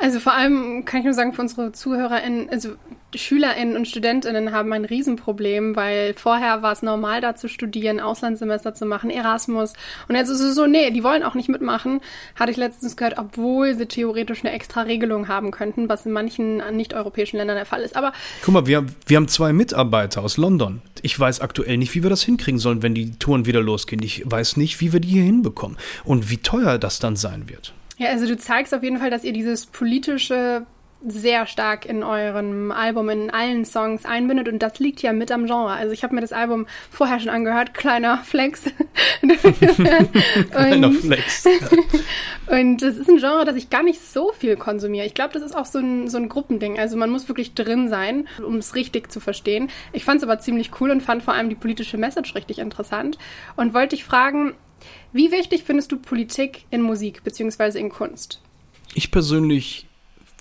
[0.01, 2.71] Also vor allem kann ich nur sagen, für unsere ZuhörerInnen, also
[3.13, 8.73] SchülerInnen und StudentInnen haben ein Riesenproblem, weil vorher war es normal, da zu studieren, Auslandssemester
[8.73, 9.73] zu machen, Erasmus.
[10.07, 12.01] Und jetzt ist es so, nee, die wollen auch nicht mitmachen.
[12.35, 16.63] Hatte ich letztens gehört, obwohl sie theoretisch eine extra Regelung haben könnten, was in manchen
[16.75, 17.95] nicht-europäischen Ländern der Fall ist.
[17.95, 18.11] Aber.
[18.43, 20.81] Guck mal, wir, wir haben zwei Mitarbeiter aus London.
[21.03, 24.01] Ich weiß aktuell nicht, wie wir das hinkriegen sollen, wenn die Touren wieder losgehen.
[24.01, 27.75] Ich weiß nicht, wie wir die hier hinbekommen und wie teuer das dann sein wird.
[28.01, 30.65] Ja, also du zeigst auf jeden Fall, dass ihr dieses politische
[31.05, 35.45] sehr stark in eurem Album, in allen Songs einbindet und das liegt ja mit am
[35.45, 35.69] Genre.
[35.69, 38.63] Also ich habe mir das Album vorher schon angehört, kleiner Flex.
[40.51, 41.45] kleiner Flex.
[42.47, 45.05] und das ist ein Genre, das ich gar nicht so viel konsumiere.
[45.05, 46.79] Ich glaube, das ist auch so ein, so ein Gruppending.
[46.79, 49.69] Also man muss wirklich drin sein, um es richtig zu verstehen.
[49.93, 53.19] Ich fand es aber ziemlich cool und fand vor allem die politische Message richtig interessant
[53.55, 54.55] und wollte dich fragen,
[55.13, 57.79] wie wichtig findest du Politik in Musik bzw.
[57.79, 58.41] in Kunst?
[58.93, 59.87] Ich persönlich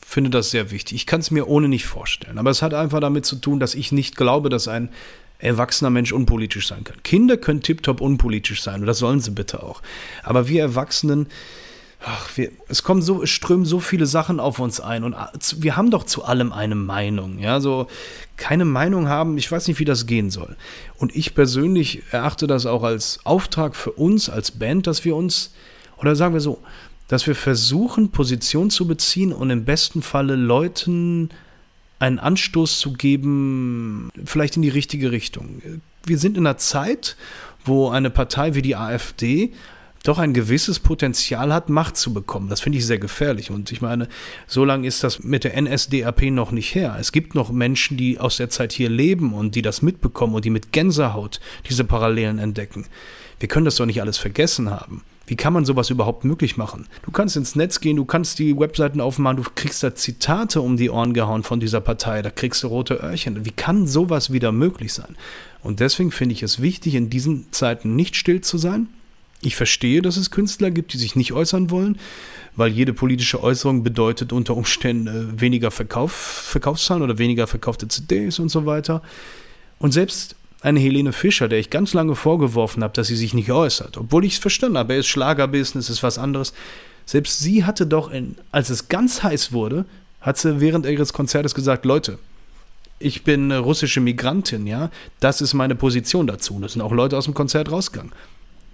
[0.05, 0.97] finde das sehr wichtig.
[0.97, 2.39] Ich kann es mir ohne nicht vorstellen.
[2.39, 4.91] Aber es hat einfach damit zu tun, dass ich nicht glaube, dass ein
[5.39, 7.03] erwachsener Mensch unpolitisch sein kann.
[7.03, 9.83] Kinder können tiptop unpolitisch sein und das sollen sie bitte auch.
[10.23, 11.29] Aber wir Erwachsenen,
[12.05, 15.15] ach, wir, es kommen so, es strömen so viele Sachen auf uns ein und
[15.59, 17.89] wir haben doch zu allem eine Meinung, ja, so
[18.37, 20.57] keine Meinung haben, ich weiß nicht, wie das gehen soll.
[20.97, 25.53] Und ich persönlich erachte das auch als Auftrag für uns als Band, dass wir uns,
[25.99, 26.63] oder sagen wir so,
[27.09, 31.31] dass wir versuchen, Position zu beziehen und im besten Falle Leuten
[31.99, 35.61] einen Anstoß zu geben, vielleicht in die richtige Richtung.
[36.07, 37.17] Wir sind in einer Zeit,
[37.65, 39.53] wo eine Partei wie die AfD
[40.03, 42.49] doch ein gewisses Potenzial hat, Macht zu bekommen.
[42.49, 43.51] Das finde ich sehr gefährlich.
[43.51, 44.09] Und ich meine,
[44.47, 46.97] so lange ist das mit der NSDAP noch nicht her.
[46.99, 50.45] Es gibt noch Menschen, die aus der Zeit hier leben und die das mitbekommen und
[50.45, 52.87] die mit Gänsehaut diese Parallelen entdecken.
[53.39, 55.03] Wir können das doch nicht alles vergessen haben.
[55.27, 56.89] Wie kann man sowas überhaupt möglich machen?
[57.03, 60.77] Du kannst ins Netz gehen, du kannst die Webseiten aufmachen, du kriegst da Zitate um
[60.77, 63.45] die Ohren gehauen von dieser Partei, da kriegst du rote Öhrchen.
[63.45, 65.17] Wie kann sowas wieder möglich sein?
[65.63, 68.89] Und deswegen finde ich es wichtig, in diesen Zeiten nicht still zu sein,
[69.43, 71.99] ich verstehe, dass es Künstler gibt, die sich nicht äußern wollen,
[72.57, 78.39] weil jede politische Äußerung bedeutet unter Umständen äh, weniger Verkauf, Verkaufszahlen oder weniger verkaufte CDs
[78.39, 79.03] und so weiter.
[79.79, 83.51] Und selbst eine Helene Fischer, der ich ganz lange vorgeworfen habe, dass sie sich nicht
[83.51, 86.53] äußert, obwohl ich es verstanden habe, er ist Schlagerbusiness, ist was anderes.
[87.07, 89.87] Selbst sie hatte doch, in, als es ganz heiß wurde,
[90.21, 92.19] hat sie während ihres Konzertes gesagt, Leute,
[92.99, 96.57] ich bin russische Migrantin, ja, das ist meine Position dazu.
[96.57, 98.13] Und es sind auch Leute aus dem Konzert rausgegangen.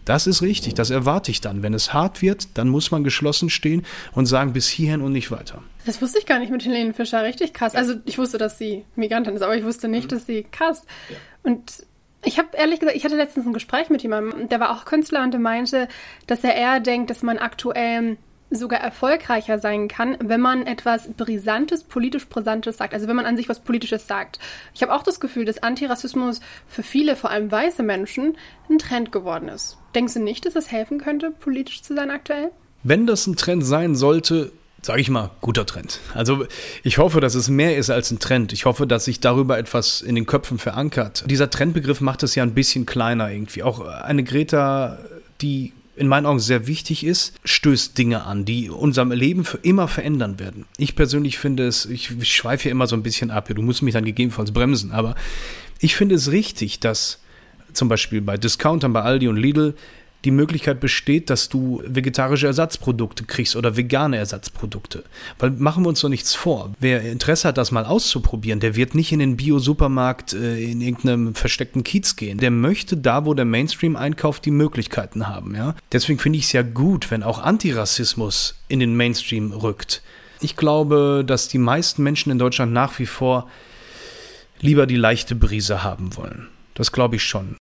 [0.07, 1.62] Das ist richtig, das erwarte ich dann.
[1.62, 5.31] Wenn es hart wird, dann muss man geschlossen stehen und sagen, bis hierhin und nicht
[5.31, 5.62] weiter.
[5.85, 7.75] Das wusste ich gar nicht mit Helene Fischer, richtig krass.
[7.75, 10.14] Also ich wusste, dass sie Migrantin ist, aber ich wusste nicht, mhm.
[10.14, 10.87] dass sie krass.
[11.11, 11.16] Ja.
[11.42, 11.85] Und
[12.25, 15.23] ich habe ehrlich gesagt, ich hatte letztens ein Gespräch mit jemandem, der war auch Künstler
[15.23, 15.88] und der meinte,
[16.27, 18.16] dass er eher denkt, dass man aktuell
[18.57, 22.95] sogar erfolgreicher sein kann, wenn man etwas Brisantes, politisch Brisantes sagt.
[22.95, 24.38] Also wenn man an sich was Politisches sagt.
[24.75, 28.37] Ich habe auch das Gefühl, dass Antirassismus für viele, vor allem weiße Menschen,
[28.69, 29.79] ein Trend geworden ist.
[29.95, 32.51] Denkst du nicht, dass das helfen könnte, politisch zu sein aktuell?
[32.83, 36.01] Wenn das ein Trend sein sollte, sage ich mal, guter Trend.
[36.14, 36.47] Also
[36.83, 38.53] ich hoffe, dass es mehr ist als ein Trend.
[38.53, 41.25] Ich hoffe, dass sich darüber etwas in den Köpfen verankert.
[41.27, 43.62] Dieser Trendbegriff macht es ja ein bisschen kleiner irgendwie.
[43.62, 44.99] Auch eine Greta,
[45.40, 49.89] die in meinen Augen sehr wichtig ist, stößt Dinge an, die unserem Leben für immer
[49.89, 50.67] verändern werden.
[50.77, 53.95] Ich persönlich finde es, ich schweife hier immer so ein bisschen ab, du musst mich
[53.95, 55.15] dann gegebenenfalls bremsen, aber
[55.81, 57.21] ich finde es richtig, dass
[57.73, 59.75] zum Beispiel bei Discountern, bei Aldi und Lidl
[60.24, 65.05] die Möglichkeit besteht, dass du vegetarische Ersatzprodukte kriegst oder vegane Ersatzprodukte.
[65.38, 66.72] Weil machen wir uns doch nichts vor.
[66.81, 71.35] Wer Interesse hat, das mal auszuprobieren, der wird nicht in den Bio-Supermarkt äh, in irgendeinem
[71.35, 72.38] versteckten Kiez gehen.
[72.38, 75.55] Der möchte da, wo der Mainstream einkauft, die Möglichkeiten haben.
[75.55, 75.76] Ja?
[75.92, 80.02] Deswegen finde ich es ja gut, wenn auch Antirassismus in den Mainstream rückt.
[80.40, 83.48] Ich glaube, dass die meisten Menschen in Deutschland nach wie vor
[84.61, 86.48] lieber die leichte Brise haben wollen.
[86.74, 87.57] Das glaube ich schon.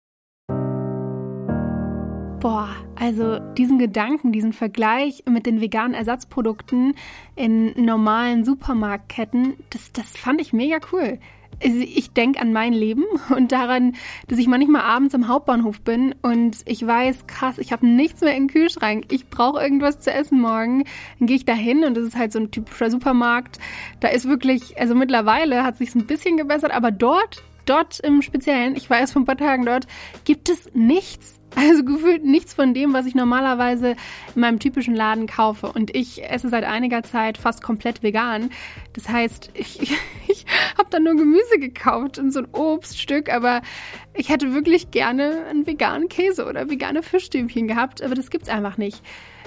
[3.01, 6.93] Also diesen Gedanken, diesen Vergleich mit den veganen Ersatzprodukten
[7.35, 11.17] in normalen Supermarktketten, das, das fand ich mega cool.
[11.63, 13.95] Also ich denke an mein Leben und daran,
[14.27, 18.35] dass ich manchmal abends im Hauptbahnhof bin und ich weiß, krass, ich habe nichts mehr
[18.35, 19.05] im Kühlschrank.
[19.09, 20.83] Ich brauche irgendwas zu essen morgen.
[21.17, 23.57] Dann gehe ich da hin und das ist halt so ein typischer Supermarkt.
[23.99, 28.75] Da ist wirklich, also mittlerweile hat sich ein bisschen gebessert, aber dort, dort im Speziellen,
[28.75, 29.87] ich war erst vor ein paar Tagen dort,
[30.23, 33.95] gibt es nichts also gefühlt nichts von dem, was ich normalerweise
[34.35, 35.71] in meinem typischen Laden kaufe.
[35.71, 38.51] Und ich esse seit einiger Zeit fast komplett vegan.
[38.93, 39.81] Das heißt, ich,
[40.27, 40.45] ich,
[40.77, 43.61] habe dann nur Gemüse gekauft und so ein Obststück, aber
[44.13, 48.77] ich hätte wirklich gerne einen veganen Käse oder vegane Fischstäbchen gehabt, aber das gibt's einfach
[48.77, 49.01] nicht.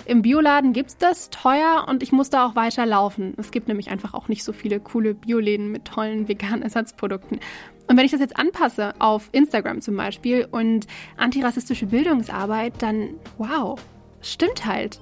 [0.06, 3.34] Im Bioladen gibt's das teuer und ich muss da auch weiter laufen.
[3.38, 7.40] Es gibt nämlich einfach auch nicht so viele coole Bioläden mit tollen veganen Ersatzprodukten.
[7.86, 13.78] Und wenn ich das jetzt anpasse auf Instagram zum Beispiel und antirassistische Bildungsarbeit, dann wow,
[14.20, 15.00] stimmt halt.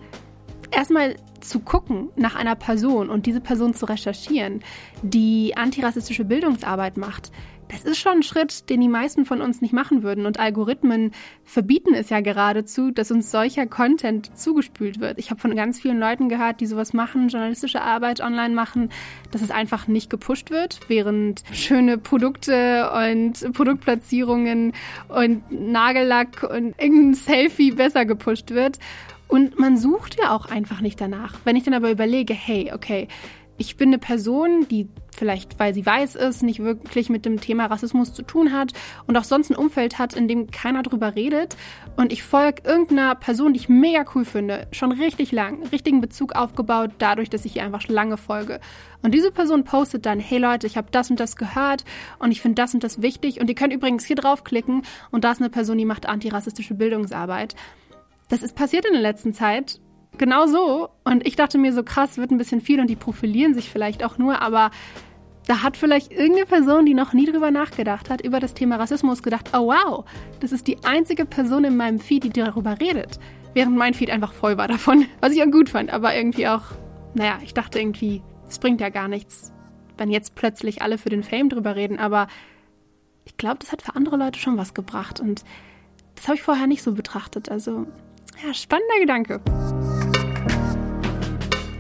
[0.71, 4.63] Erstmal zu gucken nach einer Person und diese Person zu recherchieren,
[5.03, 7.31] die antirassistische Bildungsarbeit macht,
[7.73, 10.27] das ist schon ein Schritt, den die meisten von uns nicht machen würden.
[10.27, 11.13] Und Algorithmen
[11.45, 15.19] verbieten es ja geradezu, dass uns solcher Content zugespült wird.
[15.19, 18.91] Ich habe von ganz vielen Leuten gehört, die sowas machen, journalistische Arbeit online machen,
[19.31, 24.73] dass es einfach nicht gepusht wird, während schöne Produkte und Produktplatzierungen
[25.09, 28.79] und Nagellack und irgendein Selfie besser gepusht wird.
[29.29, 31.37] Und man sucht ja auch einfach nicht danach.
[31.45, 33.09] Wenn ich dann aber überlege, hey, okay,
[33.57, 37.67] ich bin eine Person, die vielleicht, weil sie weiß ist, nicht wirklich mit dem Thema
[37.67, 38.73] Rassismus zu tun hat
[39.07, 41.57] und auch sonst ein Umfeld hat, in dem keiner drüber redet.
[41.97, 46.35] Und ich folge irgendeiner Person, die ich mega cool finde, schon richtig lang, richtigen Bezug
[46.35, 48.61] aufgebaut, dadurch, dass ich ihr einfach lange folge.
[49.03, 51.85] Und diese Person postet dann, hey Leute, ich habe das und das gehört
[52.19, 53.41] und ich finde das und das wichtig.
[53.41, 57.55] Und ihr könnt übrigens hier draufklicken und da ist eine Person, die macht antirassistische Bildungsarbeit.
[58.29, 59.81] Das ist passiert in der letzten Zeit
[60.19, 60.89] genau so.
[61.05, 64.05] Und ich dachte mir so, krass, wird ein bisschen viel und die profilieren sich vielleicht
[64.05, 64.71] auch nur, aber
[65.47, 69.23] da hat vielleicht irgendeine Person, die noch nie drüber nachgedacht hat, über das Thema Rassismus
[69.23, 70.05] gedacht, oh wow,
[70.41, 73.19] das ist die einzige Person in meinem Feed, die darüber redet.
[73.55, 75.07] Während mein Feed einfach voll war davon.
[75.21, 76.63] Was ich auch gut fand, aber irgendwie auch,
[77.15, 79.53] naja, ich dachte irgendwie, es bringt ja gar nichts,
[79.99, 82.29] wenn jetzt plötzlich alle für den Fame drüber reden, aber
[83.25, 85.45] ich glaube, das hat für andere Leute schon was gebracht und
[86.15, 87.51] das habe ich vorher nicht so betrachtet.
[87.51, 87.87] Also,
[88.45, 89.41] ja, spannender Gedanke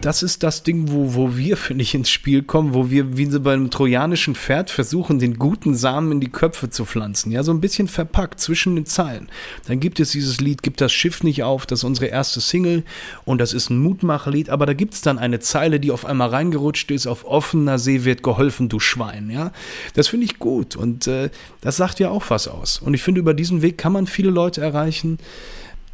[0.02, 3.26] das ist das Ding, wo, wo wir, finde ich, ins Spiel kommen, wo wir wie
[3.26, 7.30] so beim trojanischen Pferd versuchen, den guten Samen in die Köpfe zu pflanzen.
[7.30, 9.28] Ja, so ein bisschen verpackt zwischen den Zeilen.
[9.68, 12.82] Dann gibt es dieses Lied, gibt das Schiff nicht auf, das ist unsere erste Single
[13.24, 16.30] und das ist ein Mutmachlied, aber da gibt es dann eine Zeile, die auf einmal
[16.30, 19.30] reingerutscht ist, auf offener See wird geholfen, du Schwein.
[19.30, 19.52] Ja,
[19.94, 22.80] das finde ich gut und äh, das sagt ja auch was aus.
[22.80, 25.18] Und ich finde, über diesen Weg kann man viele Leute erreichen.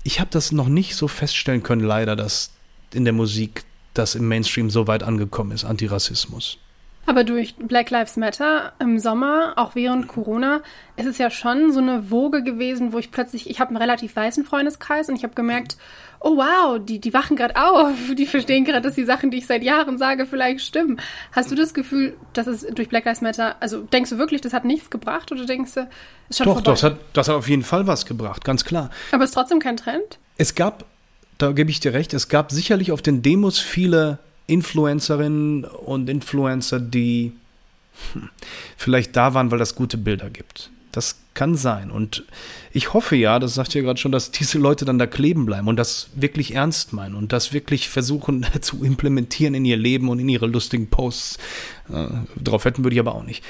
[0.03, 2.53] Ich habe das noch nicht so feststellen können, leider, dass
[2.94, 6.59] in der Musik das im Mainstream so weit angekommen ist, Antirassismus.
[7.09, 10.61] Aber durch Black Lives Matter im Sommer, auch während Corona,
[10.96, 14.14] ist es ja schon so eine Woge gewesen, wo ich plötzlich, ich habe einen relativ
[14.14, 15.79] weißen Freundeskreis und ich habe gemerkt,
[16.20, 19.46] oh wow, die, die wachen gerade auf, die verstehen gerade, dass die Sachen, die ich
[19.46, 21.01] seit Jahren sage, vielleicht stimmen.
[21.33, 24.53] Hast du das Gefühl, dass es durch Black Lives Matter, also denkst du wirklich, das
[24.53, 25.88] hat nichts gebracht oder denkst du,
[26.29, 26.72] ist schon Doch, vorbei?
[26.72, 28.90] das hat, das hat auf jeden Fall was gebracht, ganz klar.
[29.12, 30.18] Aber es ist trotzdem kein Trend?
[30.37, 30.85] Es gab
[31.38, 32.12] da gebe ich dir recht.
[32.14, 37.33] Es gab sicherlich auf den Demos viele Influencerinnen und Influencer, die
[38.12, 38.29] hm,
[38.77, 40.70] vielleicht da waren, weil das gute Bilder gibt.
[40.90, 41.90] Das kann sein.
[41.90, 42.24] Und
[42.72, 45.68] ich hoffe ja, das sagt ihr gerade schon, dass diese Leute dann da kleben bleiben
[45.68, 50.18] und das wirklich ernst meinen und das wirklich versuchen zu implementieren in ihr Leben und
[50.18, 51.38] in ihre lustigen Posts.
[51.92, 53.44] Äh, darauf hätten würde ich aber auch nicht.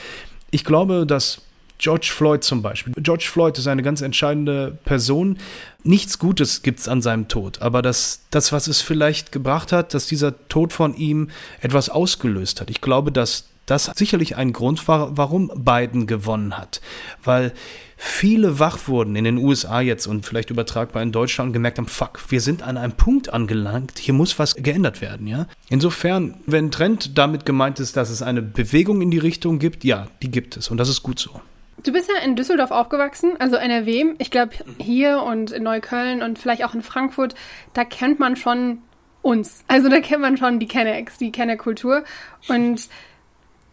[0.51, 1.43] Ich glaube, dass
[1.79, 2.93] George Floyd zum Beispiel.
[2.99, 5.39] George Floyd ist eine ganz entscheidende Person.
[5.85, 9.95] Nichts Gutes gibt es an seinem Tod, aber das, das, was es vielleicht gebracht hat,
[9.95, 12.69] dass dieser Tod von ihm etwas ausgelöst hat.
[12.71, 16.81] Ich glaube, dass das sicherlich ein Grund war, warum Biden gewonnen hat.
[17.23, 17.53] Weil
[17.97, 21.87] viele wach wurden in den USA jetzt und vielleicht übertragbar in Deutschland und gemerkt haben,
[21.87, 25.47] fuck, wir sind an einem Punkt angelangt, hier muss was geändert werden, ja.
[25.69, 30.09] Insofern, wenn Trend damit gemeint ist, dass es eine Bewegung in die Richtung gibt, ja,
[30.23, 31.41] die gibt es und das ist gut so.
[31.83, 34.15] Du bist ja in Düsseldorf aufgewachsen, also NRW.
[34.19, 37.35] Ich glaube, hier und in Neukölln und vielleicht auch in Frankfurt,
[37.73, 38.83] da kennt man schon
[39.23, 39.65] uns.
[39.69, 42.05] Also da kennt man schon die Kennex, die Kennerkultur.
[42.49, 42.89] Und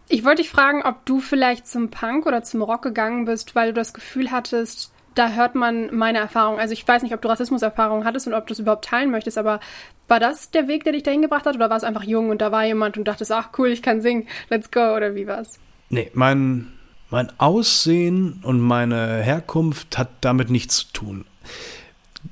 [0.07, 3.69] ich wollte dich fragen, ob du vielleicht zum Punk oder zum Rock gegangen bist, weil
[3.69, 6.59] du das Gefühl hattest, da hört man meine Erfahrung.
[6.59, 9.37] Also ich weiß nicht, ob du Rassismuserfahrung hattest und ob du es überhaupt teilen möchtest,
[9.37, 9.59] aber
[10.07, 12.41] war das der Weg, der dich dahin gebracht hat oder war es einfach jung und
[12.41, 15.59] da war jemand und dachtest, ach cool, ich kann singen, let's go oder wie war's?
[15.89, 16.73] Nee, mein,
[17.09, 21.25] mein Aussehen und meine Herkunft hat damit nichts zu tun.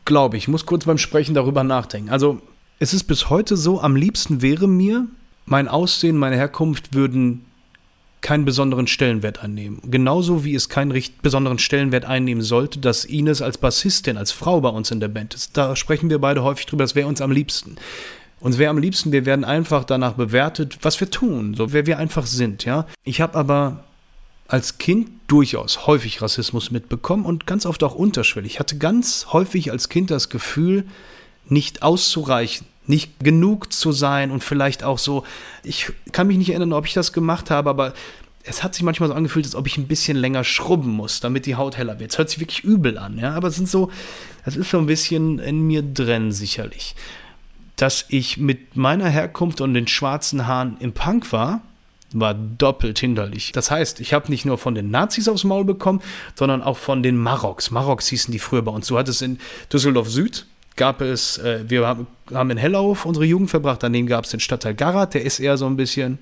[0.06, 2.10] Glaube ich, muss kurz beim Sprechen darüber nachdenken.
[2.10, 2.42] Also
[2.80, 5.08] es ist bis heute so, am liebsten wäre mir,
[5.46, 7.46] mein Aussehen, meine Herkunft würden
[8.24, 9.80] keinen besonderen Stellenwert einnehmen.
[9.84, 14.70] Genauso wie es keinen besonderen Stellenwert einnehmen sollte, dass Ines als Bassistin, als Frau bei
[14.70, 15.58] uns in der Band ist.
[15.58, 17.76] Da sprechen wir beide häufig drüber, das wäre uns am liebsten.
[18.40, 22.00] Uns wäre am liebsten, wir werden einfach danach bewertet, was wir tun, so wer wir
[22.00, 22.88] einfach sind, ja.
[23.04, 23.84] Ich habe aber
[24.48, 28.54] als Kind durchaus häufig Rassismus mitbekommen und ganz oft auch unterschwellig.
[28.54, 30.86] Ich hatte ganz häufig als Kind das Gefühl,
[31.48, 35.24] nicht auszureichen, nicht genug zu sein und vielleicht auch so,
[35.64, 37.94] ich kann mich nicht erinnern, ob ich das gemacht habe, aber
[38.44, 41.46] es hat sich manchmal so angefühlt, als ob ich ein bisschen länger schrubben muss, damit
[41.46, 42.12] die Haut heller wird.
[42.12, 43.90] Es hört sich wirklich übel an, ja, aber es sind so,
[44.46, 46.96] es ist so ein bisschen in mir drin, sicherlich.
[47.78, 51.62] Dass ich mit meiner Herkunft und den schwarzen Haaren im Punk war,
[52.20, 53.52] war doppelt hinderlich.
[53.52, 56.02] Das heißt, ich habe nicht nur von den Nazis aufs Maul bekommen,
[56.36, 57.72] sondern auch von den Maroks.
[57.72, 58.88] Maroks hießen die früher bei uns.
[58.88, 59.40] Du hattest in
[59.72, 60.46] Düsseldorf Süd,
[60.76, 64.74] gab es, äh, wir haben in Hellauf unsere Jugend verbracht, daneben gab es den Stadtteil
[64.74, 66.20] Garat, der ist eher so ein bisschen,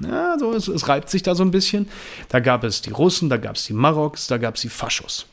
[0.00, 1.88] ja, so, es, es reibt sich da so ein bisschen.
[2.28, 5.26] Da gab es die Russen, da gab es die Maroks, da gab es die Faschos.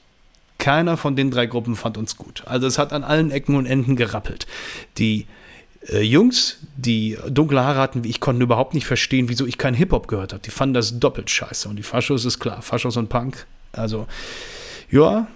[0.57, 2.43] Keiner von den drei Gruppen fand uns gut.
[2.45, 4.47] Also es hat an allen Ecken und Enden gerappelt.
[4.97, 5.27] Die
[5.89, 9.75] äh, Jungs, die dunkle Haare hatten wie ich, konnten überhaupt nicht verstehen, wieso ich keinen
[9.75, 10.43] Hip-Hop gehört habe.
[10.43, 11.67] Die fanden das doppelt scheiße.
[11.69, 13.45] Und die Faschos ist klar, Faschos und Punk.
[13.71, 14.07] Also,
[14.89, 15.27] ja,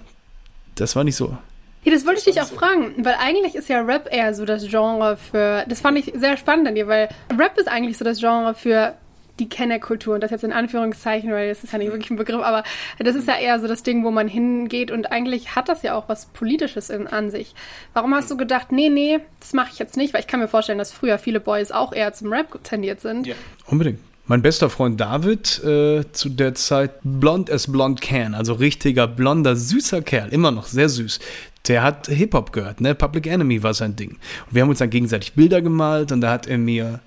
[0.75, 1.37] das war nicht so.
[1.83, 4.67] Ja, das wollte ich dich auch fragen, weil eigentlich ist ja Rap eher so das
[4.67, 5.65] Genre für.
[5.67, 8.93] Das fand ich sehr spannend an dir, weil Rap ist eigentlich so das Genre für
[9.39, 12.41] die Kennerkultur und das jetzt in Anführungszeichen, weil das ist ja nicht wirklich ein Begriff,
[12.41, 12.63] aber
[12.99, 15.95] das ist ja eher so das Ding, wo man hingeht und eigentlich hat das ja
[15.95, 17.53] auch was Politisches in, an sich.
[17.93, 20.47] Warum hast du gedacht, nee, nee, das mache ich jetzt nicht, weil ich kann mir
[20.47, 23.27] vorstellen, dass früher viele Boys auch eher zum Rap tendiert sind.
[23.27, 23.99] Ja, unbedingt.
[24.29, 29.55] Mein bester Freund David, äh, zu der Zeit blond as blond can, also richtiger blonder,
[29.55, 31.19] süßer Kerl, immer noch sehr süß
[31.67, 32.95] der hat Hip-Hop gehört, ne?
[32.95, 34.11] Public Enemy war sein Ding.
[34.11, 36.99] Und wir haben uns dann gegenseitig Bilder gemalt und da hat er mir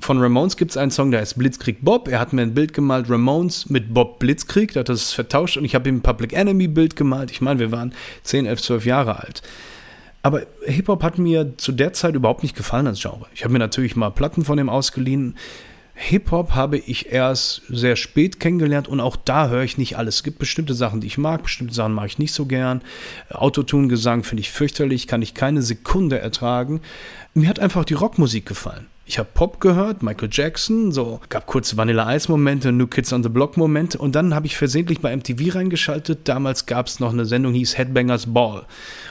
[0.00, 2.08] von Ramones gibt es einen Song, der heißt Blitzkrieg Bob.
[2.08, 5.64] Er hat mir ein Bild gemalt, Ramones mit Bob Blitzkrieg, der hat das vertauscht und
[5.64, 7.30] ich habe ihm ein Public Enemy Bild gemalt.
[7.30, 9.42] Ich meine, wir waren 10, 11, 12 Jahre alt.
[10.22, 13.26] Aber Hip-Hop hat mir zu der Zeit überhaupt nicht gefallen als Genre.
[13.34, 15.36] Ich habe mir natürlich mal Platten von ihm ausgeliehen.
[15.94, 20.16] Hip-Hop habe ich erst sehr spät kennengelernt und auch da höre ich nicht alles.
[20.16, 22.82] Es gibt bestimmte Sachen, die ich mag, bestimmte Sachen mag ich nicht so gern.
[23.30, 26.80] Autotune-Gesang finde ich fürchterlich, kann ich keine Sekunde ertragen.
[27.34, 28.86] Mir hat einfach die Rockmusik gefallen.
[29.12, 33.22] Ich habe Pop gehört, Michael Jackson, so gab kurze Vanilla Ice Momente, New Kids on
[33.22, 36.20] the Block Momente und dann habe ich versehentlich bei MTV reingeschaltet.
[36.26, 38.64] Damals gab es noch eine Sendung, die hieß Headbangers Ball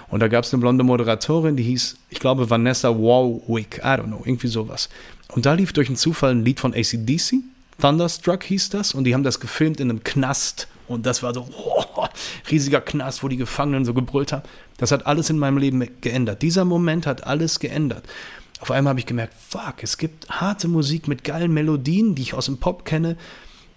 [0.09, 4.05] und da gab es eine blonde Moderatorin, die hieß, ich glaube Vanessa Warwick, I don't
[4.05, 4.89] know, irgendwie sowas.
[5.35, 7.35] Und da lief durch einen Zufall ein Lied von ACDC,
[7.79, 10.67] Thunderstruck hieß das, und die haben das gefilmt in einem Knast.
[10.87, 12.05] Und das war so, oh,
[12.49, 14.43] riesiger Knast, wo die Gefangenen so gebrüllt haben.
[14.77, 16.41] Das hat alles in meinem Leben geändert.
[16.41, 18.03] Dieser Moment hat alles geändert.
[18.61, 22.33] Auf einmal habe ich gemerkt, fuck, es gibt harte Musik mit geilen Melodien, die ich
[22.35, 23.17] aus dem Pop kenne.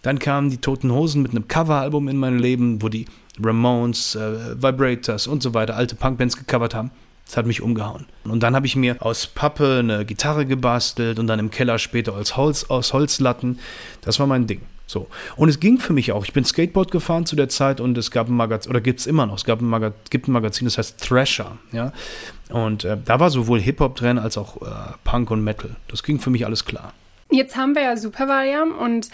[0.02, 3.06] Dann kamen die Toten Hosen mit einem Coveralbum in mein Leben, wo die
[3.42, 6.90] Ramones, äh, Vibrators und so weiter alte Punkbands gecovert haben.
[7.24, 8.04] Das hat mich umgehauen.
[8.24, 12.14] Und dann habe ich mir aus Pappe eine Gitarre gebastelt und dann im Keller später
[12.14, 13.58] als Holz, aus Holzlatten.
[14.02, 14.60] Das war mein Ding.
[14.86, 15.08] So.
[15.36, 16.24] Und es ging für mich auch.
[16.24, 19.06] Ich bin Skateboard gefahren zu der Zeit und es gab ein Magazin, oder gibt es
[19.06, 21.56] immer noch, es gab ein Magazin, gibt ein Magazin, das heißt Thrasher.
[21.72, 21.92] Ja?
[22.54, 24.66] Und äh, da war sowohl Hip-Hop drin als auch äh,
[25.02, 25.70] Punk und Metal.
[25.88, 26.92] Das ging für mich alles klar.
[27.30, 29.08] Jetzt haben wir ja Supervalium und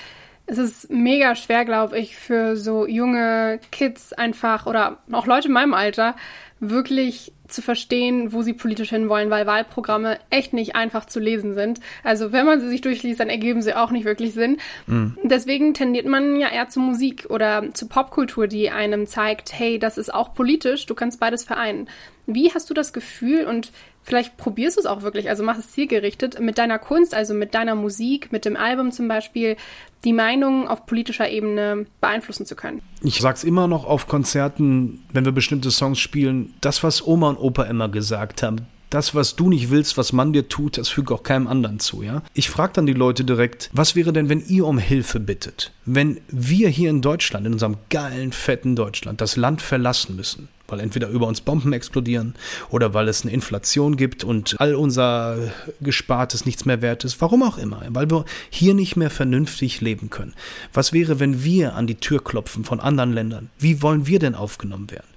[0.45, 5.55] es ist mega schwer, glaube ich, für so junge Kids einfach oder auch Leute in
[5.55, 6.17] meinem Alter,
[6.59, 11.81] wirklich zu verstehen, wo sie politisch hinwollen, weil Wahlprogramme echt nicht einfach zu lesen sind.
[12.05, 14.59] Also wenn man sie sich durchliest, dann ergeben sie auch nicht wirklich Sinn.
[14.87, 15.17] Mhm.
[15.23, 19.99] Deswegen tendiert man ja eher zu Musik oder zu Popkultur, die einem zeigt, hey, das
[19.99, 21.89] ist auch politisch, du kannst beides vereinen.
[22.27, 23.73] Wie hast du das Gefühl und
[24.03, 27.55] vielleicht probierst du es auch wirklich, also mach es zielgerichtet mit deiner Kunst, also mit
[27.55, 29.57] deiner Musik, mit dem Album zum Beispiel,
[30.05, 32.83] die Meinung auf politischer Ebene beeinflussen zu können.
[33.03, 37.39] Ich sag's immer noch auf Konzerten, wenn wir bestimmte Songs spielen, das, was Oma und
[37.39, 41.15] Opa immer gesagt haben, das, was du nicht willst, was man dir tut, das füge
[41.15, 42.23] auch keinem anderen zu, ja?
[42.35, 45.73] Ich frage dann die Leute direkt, was wäre denn, wenn ihr um Hilfe bittet?
[45.85, 50.81] Wenn wir hier in Deutschland, in unserem geilen, fetten Deutschland, das Land verlassen müssen, weil
[50.81, 52.35] entweder über uns Bomben explodieren
[52.71, 55.39] oder weil es eine Inflation gibt und all unser
[55.81, 60.11] Gespartes nichts mehr wert ist, warum auch immer, weil wir hier nicht mehr vernünftig leben
[60.11, 60.35] können.
[60.73, 63.51] Was wäre, wenn wir an die Tür klopfen von anderen Ländern?
[63.59, 65.11] Wie wollen wir denn aufgenommen werden?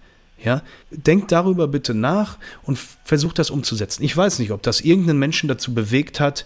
[0.44, 4.04] Ja, denkt darüber bitte nach und versucht das umzusetzen.
[4.04, 6.46] Ich weiß nicht, ob das irgendeinen Menschen dazu bewegt hat,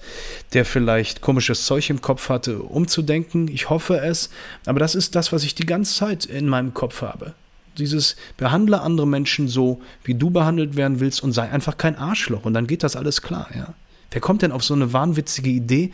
[0.53, 3.47] der vielleicht komisches Zeug im Kopf hatte, umzudenken.
[3.47, 4.30] Ich hoffe es.
[4.68, 7.34] Aber das ist das, was ich die ganze Zeit in meinem Kopf habe.
[7.78, 12.45] Dieses behandle andere Menschen so, wie du behandelt werden willst und sei einfach kein Arschloch
[12.45, 13.73] und dann geht das alles klar, ja.
[14.11, 15.91] Wer kommt denn auf so eine wahnwitzige Idee,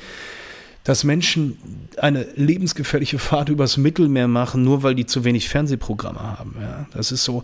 [0.84, 1.58] dass Menschen
[1.98, 6.86] eine lebensgefährliche Fahrt übers Mittelmeer machen, nur weil die zu wenig Fernsehprogramme haben, ja?
[6.94, 7.44] Das ist so,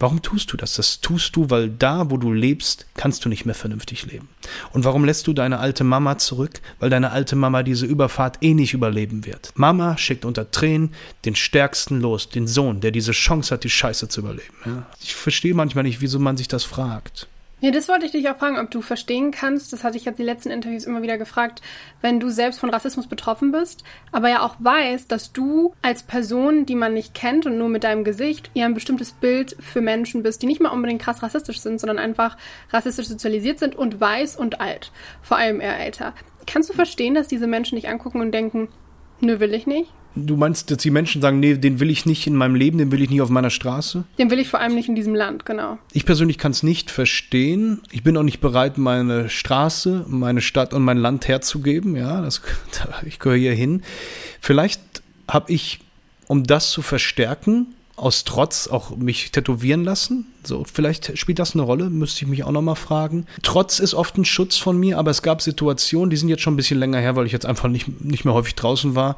[0.00, 0.74] Warum tust du das?
[0.74, 4.28] Das tust du, weil da, wo du lebst, kannst du nicht mehr vernünftig leben.
[4.72, 6.62] Und warum lässt du deine alte Mama zurück?
[6.78, 9.52] Weil deine alte Mama diese Überfahrt eh nicht überleben wird.
[9.54, 10.94] Mama schickt unter Tränen
[11.26, 14.54] den Stärksten los, den Sohn, der diese Chance hat, die Scheiße zu überleben.
[14.64, 14.86] Ja?
[15.02, 17.28] Ich verstehe manchmal nicht, wieso man sich das fragt.
[17.62, 20.18] Ja, das wollte ich dich auch fragen, ob du verstehen kannst, das hatte ich jetzt
[20.18, 21.60] die letzten Interviews immer wieder gefragt,
[22.00, 26.64] wenn du selbst von Rassismus betroffen bist, aber ja auch weißt, dass du als Person,
[26.64, 30.22] die man nicht kennt und nur mit deinem Gesicht, ja ein bestimmtes Bild für Menschen
[30.22, 32.38] bist, die nicht mal unbedingt krass rassistisch sind, sondern einfach
[32.70, 34.90] rassistisch sozialisiert sind und weiß und alt.
[35.20, 36.14] Vor allem eher älter.
[36.46, 38.68] Kannst du verstehen, dass diese Menschen dich angucken und denken,
[39.20, 39.92] nö, will ich nicht?
[40.14, 42.90] Du meinst, dass die Menschen sagen, nee, den will ich nicht in meinem Leben, den
[42.90, 44.04] will ich nicht auf meiner Straße?
[44.18, 45.78] Den will ich vor allem nicht in diesem Land, genau.
[45.92, 47.80] Ich persönlich kann es nicht verstehen.
[47.92, 51.94] Ich bin auch nicht bereit, meine Straße, meine Stadt und mein Land herzugeben.
[51.94, 52.42] Ja, das,
[53.06, 53.82] ich gehöre hier hin.
[54.40, 54.80] Vielleicht
[55.28, 55.80] habe ich,
[56.26, 60.26] um das zu verstärken, aus Trotz auch mich tätowieren lassen.
[60.42, 63.26] So, vielleicht spielt das eine Rolle, müsste ich mich auch nochmal fragen.
[63.42, 66.54] Trotz ist oft ein Schutz von mir, aber es gab Situationen, die sind jetzt schon
[66.54, 69.16] ein bisschen länger her, weil ich jetzt einfach nicht, nicht mehr häufig draußen war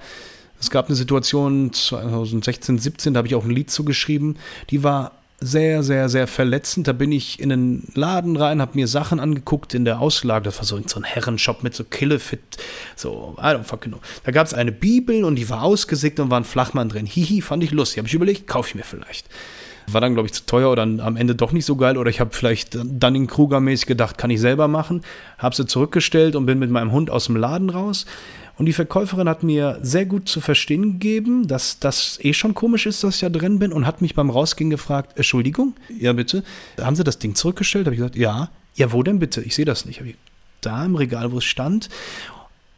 [0.63, 4.39] es gab eine Situation 2016, 17, da habe ich auch ein Lied zugeschrieben,
[4.71, 5.11] die war
[5.41, 6.87] sehr, sehr, sehr verletzend.
[6.87, 10.45] Da bin ich in einen Laden rein, habe mir Sachen angeguckt in der Auslage.
[10.45, 12.59] Das war so, so ein Herrenshop mit so Killefit,
[12.95, 14.01] so, I don't fucking know.
[14.23, 17.07] Da gab es eine Bibel und die war ausgesickt und war ein Flachmann drin.
[17.07, 17.99] Hihi, fand ich lustig.
[17.99, 19.27] Habe ich überlegt, kaufe ich mir vielleicht.
[19.89, 21.99] War dann, glaube ich, zu teuer oder am Ende doch nicht so geil.
[21.99, 25.03] Oder ich habe vielleicht dann in Kruger-mäßig gedacht, kann ich selber machen.
[25.39, 28.07] Habe sie zurückgestellt und bin mit meinem Hund aus dem Laden raus.
[28.63, 32.87] Und die Verkäuferin hat mir sehr gut zu verstehen gegeben, dass das eh schon komisch
[32.87, 36.45] ist, dass ich da drin bin und hat mich beim Rausgehen gefragt, Entschuldigung, ja bitte,
[36.81, 37.87] haben Sie das Ding zurückgestellt?
[37.87, 38.51] Habe ich gesagt, ja.
[38.77, 39.41] Ja, wo denn bitte?
[39.41, 40.01] Ich sehe das nicht.
[40.03, 40.15] Ich,
[40.61, 41.89] da im Regal, wo es stand.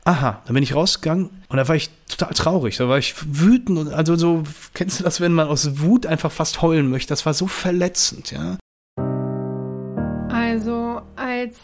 [0.06, 3.78] Aha, dann bin ich rausgegangen und da war ich total traurig, da war ich wütend
[3.78, 7.10] und also so, kennst du das, wenn man aus Wut einfach fast heulen möchte?
[7.10, 8.56] Das war so verletzend, ja.
[10.30, 11.58] Also, als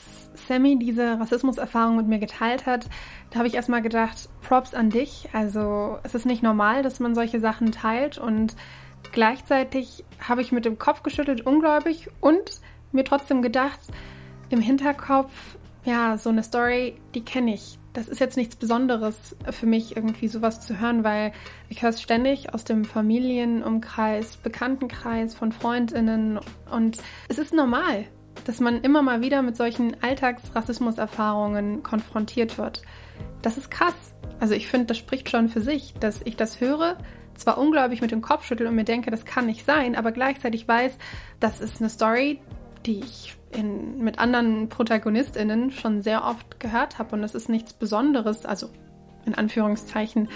[0.51, 2.89] Sammy diese Rassismuserfahrung mit mir geteilt hat,
[3.31, 5.29] da habe ich erstmal gedacht, Props an dich.
[5.33, 8.57] Also es ist nicht normal, dass man solche Sachen teilt und
[9.13, 13.79] gleichzeitig habe ich mit dem Kopf geschüttelt, ungläubig und mir trotzdem gedacht,
[14.49, 15.31] im Hinterkopf,
[15.85, 17.79] ja, so eine Story, die kenne ich.
[17.93, 21.31] Das ist jetzt nichts Besonderes für mich, irgendwie sowas zu hören, weil
[21.69, 26.41] ich höre es ständig aus dem Familienumkreis, Bekanntenkreis, von Freundinnen
[26.73, 26.99] und
[27.29, 28.07] es ist normal
[28.51, 32.83] dass man immer mal wieder mit solchen Alltagsrassismuserfahrungen konfrontiert wird.
[33.43, 33.95] Das ist krass.
[34.41, 36.99] Also ich finde, das spricht schon für sich, dass ich das höre,
[37.37, 40.67] zwar ungläubig mit dem Kopf schüttel und mir denke, das kann nicht sein, aber gleichzeitig
[40.67, 40.99] weiß,
[41.39, 42.41] das ist eine Story,
[42.87, 47.73] die ich in, mit anderen ProtagonistInnen schon sehr oft gehört habe und das ist nichts
[47.73, 48.69] Besonderes, also
[49.27, 50.29] in Anführungszeichen,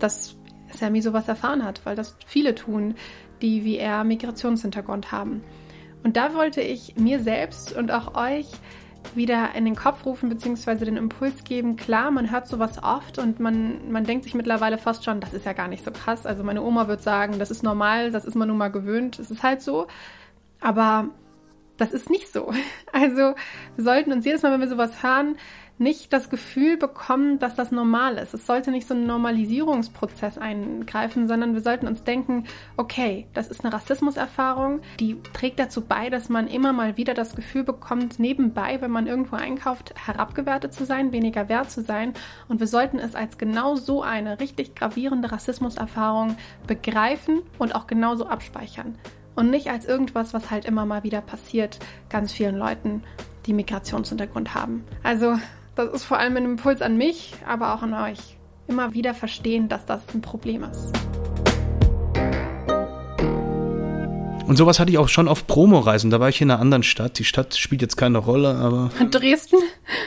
[0.00, 0.36] dass
[0.72, 2.96] Sammy sowas erfahren hat, weil das viele tun,
[3.40, 5.44] die wie er Migrationshintergrund haben.
[6.06, 8.46] Und da wollte ich mir selbst und auch euch
[9.16, 11.74] wieder in den Kopf rufen, beziehungsweise den Impuls geben.
[11.74, 15.46] Klar, man hört sowas oft und man, man denkt sich mittlerweile fast schon, das ist
[15.46, 16.24] ja gar nicht so krass.
[16.24, 19.32] Also meine Oma wird sagen, das ist normal, das ist man nun mal gewöhnt, es
[19.32, 19.88] ist halt so.
[20.60, 21.08] Aber
[21.76, 22.52] das ist nicht so.
[22.92, 23.34] Also
[23.74, 25.34] wir sollten uns jedes Mal, wenn wir sowas hören,
[25.78, 28.32] nicht das Gefühl bekommen, dass das normal ist.
[28.32, 32.44] Es sollte nicht so ein Normalisierungsprozess eingreifen, sondern wir sollten uns denken,
[32.76, 37.34] okay, das ist eine Rassismuserfahrung, die trägt dazu bei, dass man immer mal wieder das
[37.34, 42.14] Gefühl bekommt, nebenbei, wenn man irgendwo einkauft, herabgewertet zu sein, weniger wert zu sein.
[42.48, 48.26] Und wir sollten es als genau so eine richtig gravierende Rassismuserfahrung begreifen und auch genauso
[48.26, 48.96] abspeichern.
[49.34, 53.02] Und nicht als irgendwas, was halt immer mal wieder passiert, ganz vielen Leuten,
[53.44, 54.84] die Migrationshintergrund haben.
[55.02, 55.36] Also
[55.76, 58.18] das ist vor allem ein Impuls an mich, aber auch an euch.
[58.66, 60.92] Immer wieder verstehen, dass das ein Problem ist.
[64.46, 66.10] Und sowas hatte ich auch schon auf Promoreisen.
[66.10, 67.18] Da war ich in einer anderen Stadt.
[67.18, 68.90] Die Stadt spielt jetzt keine Rolle, aber.
[69.10, 69.58] Dresden?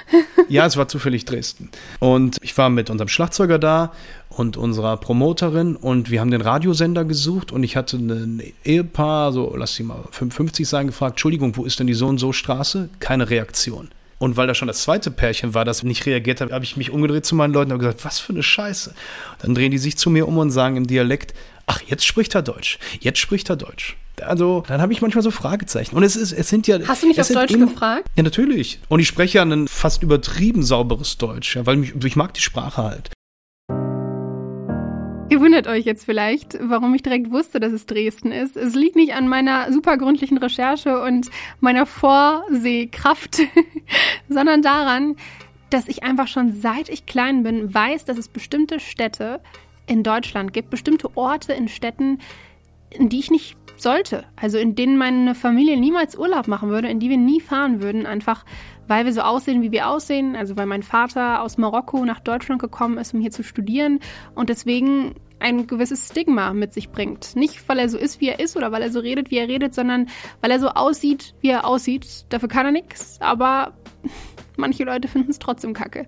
[0.49, 1.69] ja, es war zufällig Dresden.
[1.99, 3.91] Und ich war mit unserem Schlagzeuger da
[4.29, 9.53] und unserer Promoterin und wir haben den Radiosender gesucht und ich hatte ein Ehepaar, so
[9.55, 12.89] lass sie mal 55 sein, gefragt, Entschuldigung, wo ist denn die so und so Straße?
[12.99, 13.89] Keine Reaktion.
[14.19, 16.91] Und weil da schon das zweite Pärchen war, das nicht reagiert hat, habe ich mich
[16.91, 18.93] umgedreht zu meinen Leuten und gesagt, was für eine Scheiße.
[19.41, 21.33] Dann drehen die sich zu mir um und sagen im Dialekt,
[21.65, 22.79] ach, jetzt spricht er Deutsch.
[22.99, 23.97] Jetzt spricht er Deutsch.
[24.21, 25.95] Also, dann habe ich manchmal so Fragezeichen.
[25.95, 26.79] Und es ist, es sind ja.
[26.85, 28.05] Hast du mich auf Deutsch immer, gefragt?
[28.17, 28.79] Ja, natürlich.
[28.89, 32.41] Und ich spreche ja ein fast übertrieben sauberes Deutsch, ja, weil mich, ich mag die
[32.41, 33.11] Sprache halt.
[35.29, 38.57] Ihr wundert euch jetzt vielleicht, warum ich direkt wusste, dass es Dresden ist.
[38.57, 43.41] Es liegt nicht an meiner super gründlichen Recherche und meiner Vorsehkraft,
[44.29, 45.17] sondern daran,
[45.69, 49.39] dass ich einfach schon seit ich klein bin weiß, dass es bestimmte Städte
[49.85, 52.17] in Deutschland gibt, bestimmte Orte in Städten,
[52.89, 54.25] in die ich nicht sollte.
[54.35, 58.07] Also in denen meine Familie niemals Urlaub machen würde, in die wir nie fahren würden,
[58.07, 58.45] einfach
[58.89, 60.35] weil wir so aussehen, wie wir aussehen.
[60.35, 63.99] Also weil mein Vater aus Marokko nach Deutschland gekommen ist, um hier zu studieren
[64.35, 67.35] und deswegen ein gewisses Stigma mit sich bringt.
[67.35, 69.47] Nicht, weil er so ist, wie er ist oder weil er so redet, wie er
[69.47, 70.07] redet, sondern
[70.41, 72.25] weil er so aussieht, wie er aussieht.
[72.29, 73.73] Dafür kann er nichts, aber
[74.57, 76.07] manche Leute finden es trotzdem kacke.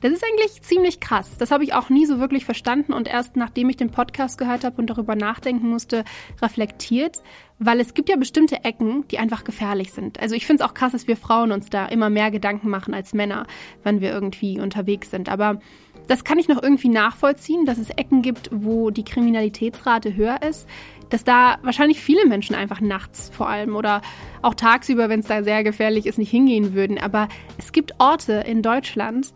[0.00, 1.36] Das ist eigentlich ziemlich krass.
[1.38, 4.64] Das habe ich auch nie so wirklich verstanden und erst nachdem ich den Podcast gehört
[4.64, 6.04] habe und darüber nachdenken musste,
[6.40, 7.18] reflektiert,
[7.58, 10.20] weil es gibt ja bestimmte Ecken, die einfach gefährlich sind.
[10.20, 12.94] Also ich finde es auch krass, dass wir Frauen uns da immer mehr Gedanken machen
[12.94, 13.46] als Männer,
[13.82, 15.28] wenn wir irgendwie unterwegs sind.
[15.28, 15.60] Aber
[16.06, 20.66] das kann ich noch irgendwie nachvollziehen, dass es Ecken gibt, wo die Kriminalitätsrate höher ist,
[21.10, 24.02] dass da wahrscheinlich viele Menschen einfach nachts vor allem oder
[24.42, 26.98] auch tagsüber, wenn es da sehr gefährlich ist, nicht hingehen würden.
[26.98, 27.28] Aber
[27.58, 29.32] es gibt Orte in Deutschland,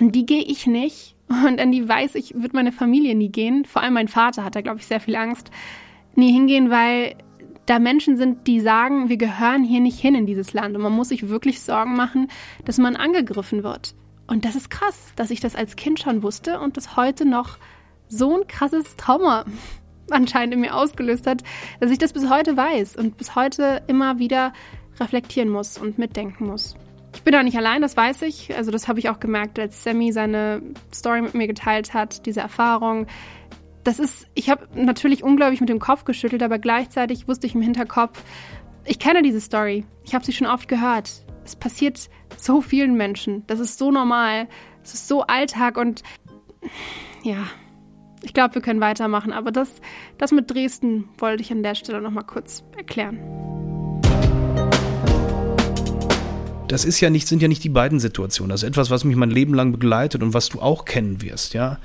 [0.00, 3.64] an die gehe ich nicht und an die weiß ich, wird meine Familie nie gehen.
[3.64, 5.50] Vor allem mein Vater hat da, glaube ich, sehr viel Angst,
[6.14, 7.16] nie hingehen, weil
[7.66, 10.92] da Menschen sind, die sagen, wir gehören hier nicht hin in dieses Land und man
[10.92, 12.28] muss sich wirklich Sorgen machen,
[12.64, 13.94] dass man angegriffen wird.
[14.26, 17.58] Und das ist krass, dass ich das als Kind schon wusste und das heute noch
[18.08, 19.44] so ein krasses Trauma
[20.10, 21.42] anscheinend in mir ausgelöst hat,
[21.80, 24.52] dass ich das bis heute weiß und bis heute immer wieder
[25.00, 26.76] reflektieren muss und mitdenken muss.
[27.14, 28.54] Ich bin da nicht allein, das weiß ich.
[28.56, 30.62] Also das habe ich auch gemerkt, als Sammy seine
[30.92, 33.06] Story mit mir geteilt hat, diese Erfahrung.
[33.84, 37.62] Das ist, ich habe natürlich unglaublich mit dem Kopf geschüttelt, aber gleichzeitig wusste ich im
[37.62, 38.22] Hinterkopf,
[38.84, 39.84] ich kenne diese Story.
[40.04, 41.24] Ich habe sie schon oft gehört.
[41.44, 43.46] Es passiert so vielen Menschen.
[43.46, 44.48] Das ist so normal.
[44.82, 46.02] Es ist so Alltag und
[47.22, 47.46] ja,
[48.22, 49.32] ich glaube, wir können weitermachen.
[49.32, 49.70] Aber das,
[50.18, 53.73] das mit Dresden wollte ich an der Stelle nochmal kurz erklären
[56.68, 58.50] das ist ja nicht, sind ja nicht die beiden Situationen.
[58.50, 61.54] Das ist etwas, was mich mein Leben lang begleitet und was du auch kennen wirst,
[61.54, 61.78] ja.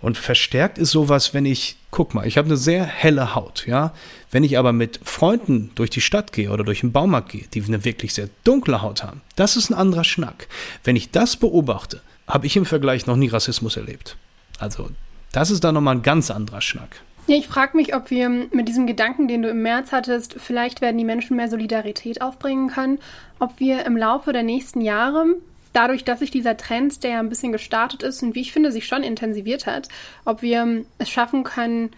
[0.00, 3.92] Und verstärkt ist sowas, wenn ich, guck mal, ich habe eine sehr helle Haut, ja.
[4.30, 7.64] Wenn ich aber mit Freunden durch die Stadt gehe oder durch den Baumarkt gehe, die
[7.64, 10.48] eine wirklich sehr dunkle Haut haben, das ist ein anderer Schnack.
[10.84, 14.16] Wenn ich das beobachte, habe ich im Vergleich noch nie Rassismus erlebt.
[14.58, 14.90] Also,
[15.32, 17.02] das ist dann nochmal ein ganz anderer Schnack.
[17.28, 20.80] Ja, ich frage mich, ob wir mit diesem Gedanken, den du im März hattest, vielleicht
[20.80, 23.00] werden die Menschen mehr Solidarität aufbringen können,
[23.40, 25.26] ob wir im Laufe der nächsten Jahre
[25.72, 28.70] dadurch, dass sich dieser Trend, der ja ein bisschen gestartet ist und wie ich finde,
[28.70, 29.88] sich schon intensiviert hat,
[30.24, 31.90] ob wir es schaffen können,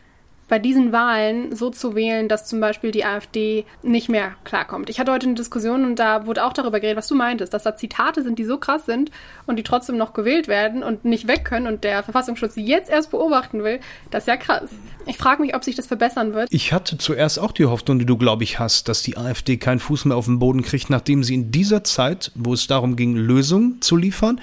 [0.49, 4.89] bei diesen Wahlen so zu wählen, dass zum Beispiel die AfD nicht mehr klarkommt.
[4.91, 7.63] Ich hatte heute eine Diskussion und da wurde auch darüber geredet, was du meintest, dass
[7.63, 9.11] da Zitate sind, die so krass sind
[9.47, 12.91] und die trotzdem noch gewählt werden und nicht weg können und der Verfassungsschutz sie jetzt
[12.91, 13.81] erst beobachten will.
[14.11, 14.71] Das ist ja krass.
[15.07, 16.49] Ich frage mich, ob sich das verbessern wird.
[16.51, 19.79] Ich hatte zuerst auch die Hoffnung, die du, glaube ich, hast, dass die AfD keinen
[19.79, 23.17] Fuß mehr auf den Boden kriegt, nachdem sie in dieser Zeit, wo es darum ging,
[23.17, 24.41] Lösungen zu liefern,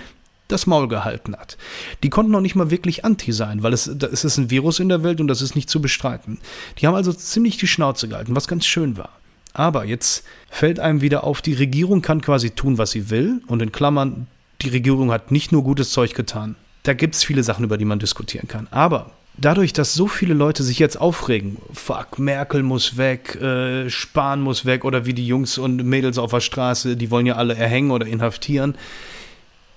[0.47, 1.57] das Maul gehalten hat.
[2.03, 4.89] Die konnten noch nicht mal wirklich anti sein, weil es, es ist ein Virus in
[4.89, 6.39] der Welt und das ist nicht zu bestreiten.
[6.77, 9.09] Die haben also ziemlich die Schnauze gehalten, was ganz schön war.
[9.53, 13.41] Aber jetzt fällt einem wieder auf, die Regierung kann quasi tun, was sie will.
[13.47, 14.27] Und in Klammern,
[14.61, 16.55] die Regierung hat nicht nur gutes Zeug getan.
[16.83, 18.67] Da gibt es viele Sachen, über die man diskutieren kann.
[18.69, 24.41] Aber dadurch, dass so viele Leute sich jetzt aufregen, fuck, Merkel muss weg, äh, Spahn
[24.41, 27.55] muss weg oder wie die Jungs und Mädels auf der Straße, die wollen ja alle
[27.55, 28.75] erhängen oder inhaftieren.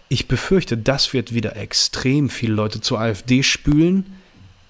[0.09, 4.07] Ich befürchte, das wird wieder extrem viele Leute zur AfD spülen,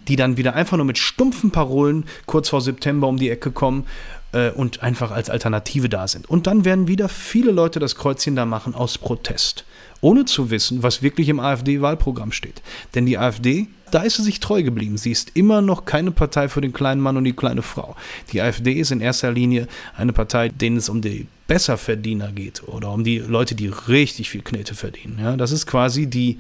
[0.09, 3.87] die dann wieder einfach nur mit stumpfen Parolen kurz vor September um die Ecke kommen
[4.33, 6.29] äh, und einfach als Alternative da sind.
[6.29, 9.65] Und dann werden wieder viele Leute das Kreuzchen da machen aus Protest,
[10.01, 12.61] ohne zu wissen, was wirklich im AfD-Wahlprogramm steht.
[12.97, 14.97] Denn die AfD, da ist sie sich treu geblieben.
[14.97, 17.95] Sie ist immer noch keine Partei für den kleinen Mann und die kleine Frau.
[18.33, 22.93] Die AfD ist in erster Linie eine Partei, denen es um die Besserverdiener geht oder
[22.93, 25.19] um die Leute, die richtig viel Knete verdienen.
[25.21, 26.39] Ja, das ist quasi die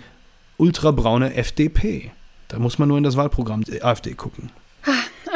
[0.59, 2.13] ultrabraune FDP.
[2.47, 4.51] Da muss man nur in das Wahlprogramm der AfD gucken.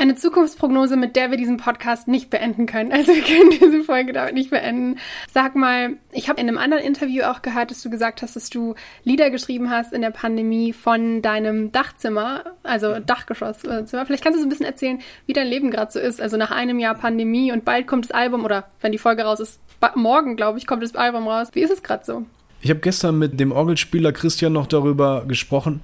[0.02, 2.90] Eine Zukunftsprognose, mit der wir diesen Podcast nicht beenden können.
[2.90, 4.98] Also wir können diese Folge damit nicht beenden.
[5.32, 8.50] Sag mal, ich habe in einem anderen Interview auch gehört, dass du gesagt hast, dass
[8.50, 8.74] du
[9.04, 14.04] Lieder geschrieben hast in der Pandemie von deinem Dachzimmer, also Dachgeschosszimmer.
[14.04, 16.20] Vielleicht kannst du so ein bisschen erzählen, wie dein Leben gerade so ist.
[16.20, 19.38] Also nach einem Jahr Pandemie und bald kommt das Album oder wenn die Folge raus
[19.38, 19.60] ist,
[19.94, 21.50] morgen, glaube ich, kommt das Album raus.
[21.52, 22.26] Wie ist es gerade so?
[22.60, 25.80] Ich habe gestern mit dem Orgelspieler Christian noch darüber gesprochen.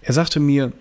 [0.00, 0.72] Er sagte mir,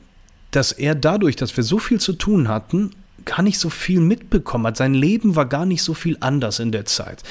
[0.52, 2.92] dass er dadurch, dass wir so viel zu tun hatten,
[3.26, 4.78] gar nicht so viel mitbekommen hat.
[4.78, 7.24] Sein Leben war gar nicht so viel anders in der Zeit.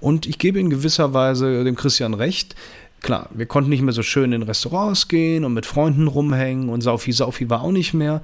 [0.00, 2.54] Und ich gebe in gewisser Weise dem Christian recht.
[3.00, 6.80] Klar, wir konnten nicht mehr so schön in Restaurants gehen und mit Freunden rumhängen und
[6.80, 8.22] Saufi Saufi war auch nicht mehr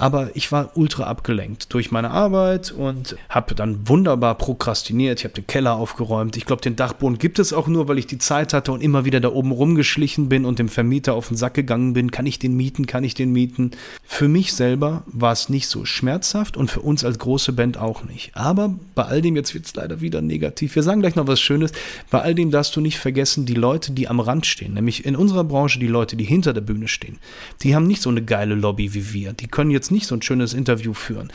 [0.00, 5.18] aber ich war ultra abgelenkt durch meine Arbeit und habe dann wunderbar prokrastiniert.
[5.20, 6.38] Ich habe den Keller aufgeräumt.
[6.38, 9.04] Ich glaube, den Dachboden gibt es auch nur, weil ich die Zeit hatte und immer
[9.04, 12.10] wieder da oben rumgeschlichen bin und dem Vermieter auf den Sack gegangen bin.
[12.10, 12.86] Kann ich den mieten?
[12.86, 13.72] Kann ich den mieten?
[14.02, 18.02] Für mich selber war es nicht so schmerzhaft und für uns als große Band auch
[18.02, 18.30] nicht.
[18.34, 20.74] Aber bei all dem, jetzt wird es leider wieder negativ.
[20.76, 21.72] Wir sagen gleich noch was Schönes.
[22.10, 25.14] Bei all dem darfst du nicht vergessen, die Leute, die am Rand stehen, nämlich in
[25.14, 27.18] unserer Branche die Leute, die hinter der Bühne stehen,
[27.62, 29.34] die haben nicht so eine geile Lobby wie wir.
[29.34, 31.32] Die können jetzt nicht so ein schönes Interview führen.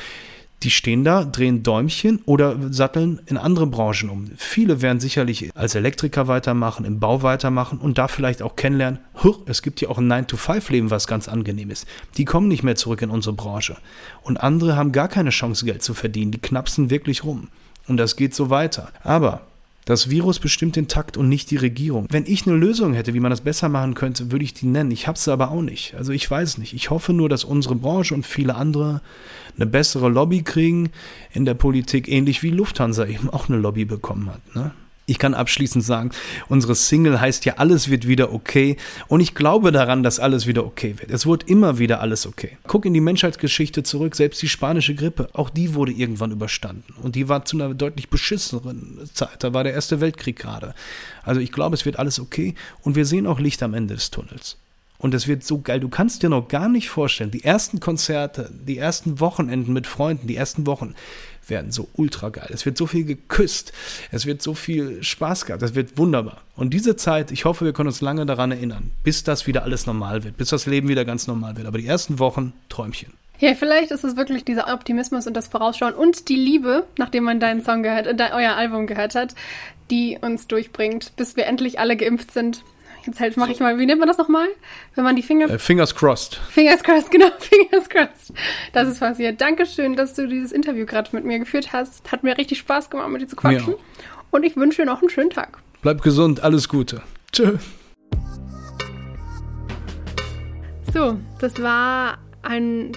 [0.64, 4.32] Die stehen da, drehen Däumchen oder satteln in andere Branchen um.
[4.38, 9.00] Viele werden sicherlich als Elektriker weitermachen, im Bau weitermachen und da vielleicht auch kennenlernen,
[9.48, 11.86] es gibt ja auch ein 9-to-5-Leben, was ganz angenehm ist.
[12.18, 13.76] Die kommen nicht mehr zurück in unsere Branche.
[14.24, 16.32] Und andere haben gar keine Chance, Geld zu verdienen.
[16.32, 17.50] Die knapsen wirklich rum.
[17.88, 18.90] Und das geht so weiter.
[19.04, 19.42] Aber
[19.86, 22.08] das Virus bestimmt den Takt und nicht die Regierung.
[22.10, 24.92] Wenn ich eine Lösung hätte, wie man das besser machen könnte, würde ich die nennen.
[24.92, 25.94] Ich habe sie aber auch nicht.
[25.96, 26.74] Also ich weiß nicht.
[26.74, 29.02] Ich hoffe nur, dass unsere Branche und viele andere
[29.56, 30.90] eine bessere Lobby kriegen
[31.32, 34.56] in der Politik, ähnlich wie Lufthansa eben auch eine Lobby bekommen hat.
[34.56, 34.72] Ne?
[35.08, 36.10] Ich kann abschließend sagen,
[36.48, 38.78] unsere Single heißt ja, alles wird wieder okay.
[39.08, 41.12] Und ich glaube daran, dass alles wieder okay wird.
[41.12, 42.58] Es wird immer wieder alles okay.
[42.66, 46.96] Guck in die Menschheitsgeschichte zurück, selbst die spanische Grippe, auch die wurde irgendwann überstanden.
[47.04, 49.44] Und die war zu einer deutlich beschisseneren Zeit.
[49.44, 50.74] Da war der Erste Weltkrieg gerade.
[51.24, 52.56] Also ich glaube, es wird alles okay.
[52.82, 54.58] Und wir sehen auch Licht am Ende des Tunnels.
[54.98, 55.80] Und es wird so geil.
[55.80, 60.26] Du kannst dir noch gar nicht vorstellen, die ersten Konzerte, die ersten Wochenenden mit Freunden,
[60.26, 60.96] die ersten Wochen
[61.50, 62.50] werden so ultra geil.
[62.52, 63.74] Es wird so viel geküsst.
[64.12, 65.64] Es wird so viel Spaß gehabt.
[65.64, 66.42] Es wird wunderbar.
[66.56, 69.86] Und diese Zeit, ich hoffe, wir können uns lange daran erinnern, bis das wieder alles
[69.86, 71.68] normal wird, bis das Leben wieder ganz normal wird.
[71.68, 73.14] Aber die ersten Wochen, Träumchen.
[73.40, 77.40] Ja, vielleicht ist es wirklich dieser Optimismus und das Vorausschauen und die Liebe, nachdem man
[77.40, 79.36] deinen Song gehört, äh, euer Album gehört hat,
[79.92, 82.64] die uns durchbringt, bis wir endlich alle geimpft sind.
[83.06, 84.48] Jetzt halt mache ich mal, wie nennt man das nochmal?
[84.96, 85.50] Wenn man die Finger.
[85.50, 86.36] Äh, fingers crossed.
[86.50, 88.34] Fingers crossed, genau, fingers crossed.
[88.74, 89.40] Das ist passiert.
[89.42, 92.12] Dankeschön, dass du dieses Interview gerade mit mir geführt hast.
[92.12, 93.76] Hat mir richtig Spaß gemacht, mit dir zu quatschen.
[94.32, 95.60] Und ich wünsche dir noch einen schönen Tag.
[95.82, 97.04] Bleib gesund, alles Gute.
[97.32, 97.58] Tschö.
[100.94, 102.94] So, das war ein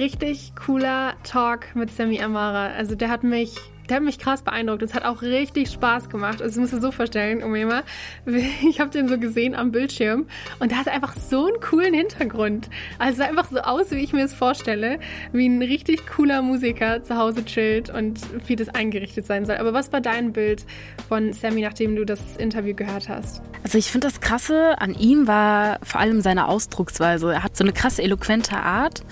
[0.00, 2.68] richtig cooler Talk mit Sammy Amara.
[2.68, 3.54] Also der hat mich
[3.88, 4.82] der hat mich krass beeindruckt.
[4.82, 6.40] Es hat auch richtig Spaß gemacht.
[6.40, 7.82] Also, musst du so vorstellen, Umema.
[8.68, 10.26] Ich habe den so gesehen am Bildschirm
[10.58, 12.68] und der hat einfach so einen coolen Hintergrund.
[12.98, 14.98] Also, sah einfach so aus, wie ich mir es vorstelle.
[15.32, 19.56] Wie ein richtig cooler Musiker zu Hause chillt und wie das eingerichtet sein soll.
[19.56, 20.64] Aber was war dein Bild
[21.08, 23.42] von Sammy, nachdem du das Interview gehört hast?
[23.62, 27.32] Also, ich finde das Krasse an ihm war vor allem seine Ausdrucksweise.
[27.32, 29.02] Er hat so eine krasse, eloquente Art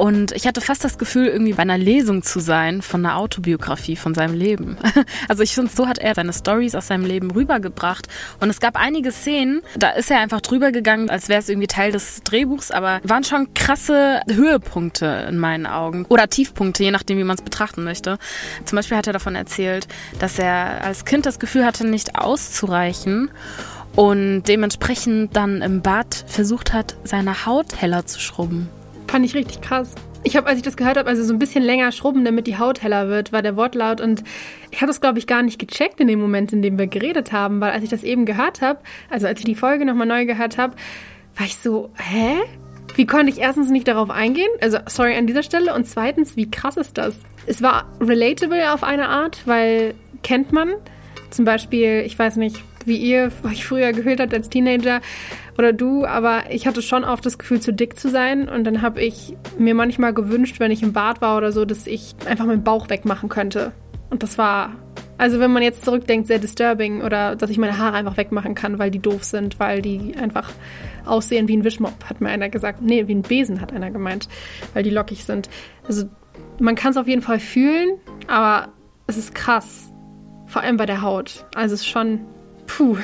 [0.00, 3.96] und ich hatte fast das Gefühl, irgendwie bei einer Lesung zu sein von einer Autobiografie
[3.96, 4.76] von seinem Leben.
[5.28, 8.08] Also ich finde, so hat er seine Stories aus seinem Leben rübergebracht.
[8.40, 11.66] Und es gab einige Szenen, da ist er einfach drüber gegangen, als wäre es irgendwie
[11.66, 16.04] Teil des Drehbuchs, aber waren schon krasse Höhepunkte in meinen Augen.
[16.08, 18.18] Oder Tiefpunkte, je nachdem, wie man es betrachten möchte.
[18.64, 19.88] Zum Beispiel hat er davon erzählt,
[20.18, 23.30] dass er als Kind das Gefühl hatte, nicht auszureichen
[23.96, 28.68] und dementsprechend dann im Bad versucht hat, seine Haut heller zu schrubben.
[29.06, 29.94] Fand ich richtig krass.
[30.22, 32.58] Ich habe, als ich das gehört habe, also so ein bisschen länger schrubben, damit die
[32.58, 34.00] Haut heller wird, war der Wortlaut.
[34.00, 34.22] Und
[34.70, 37.32] ich habe das, glaube ich, gar nicht gecheckt in dem Moment, in dem wir geredet
[37.32, 40.26] haben, weil als ich das eben gehört habe, also als ich die Folge nochmal neu
[40.26, 40.74] gehört habe,
[41.36, 42.36] war ich so, hä?
[42.96, 44.50] wie konnte ich erstens nicht darauf eingehen?
[44.60, 45.74] Also, sorry an dieser Stelle.
[45.74, 47.16] Und zweitens, wie krass ist das?
[47.46, 50.74] Es war relatable auf eine Art, weil kennt man.
[51.30, 55.00] Zum Beispiel, ich weiß nicht, wie ihr euch früher gefühlt habt als Teenager
[55.58, 58.48] oder du, aber ich hatte schon oft das Gefühl, zu dick zu sein.
[58.48, 61.86] Und dann habe ich mir manchmal gewünscht, wenn ich im Bad war oder so, dass
[61.86, 63.72] ich einfach meinen Bauch wegmachen könnte.
[64.10, 64.72] Und das war,
[65.18, 68.78] also wenn man jetzt zurückdenkt, sehr disturbing oder dass ich meine Haare einfach wegmachen kann,
[68.78, 70.50] weil die doof sind, weil die einfach
[71.06, 72.82] aussehen wie ein Wischmopp, hat mir einer gesagt.
[72.82, 74.28] Nee, wie ein Besen hat einer gemeint,
[74.74, 75.48] weil die lockig sind.
[75.86, 76.06] Also
[76.58, 78.68] man kann es auf jeden Fall fühlen, aber
[79.06, 79.92] es ist krass.
[80.46, 81.46] Vor allem bei der Haut.
[81.54, 82.20] Also es ist schon,
[82.66, 82.96] puh.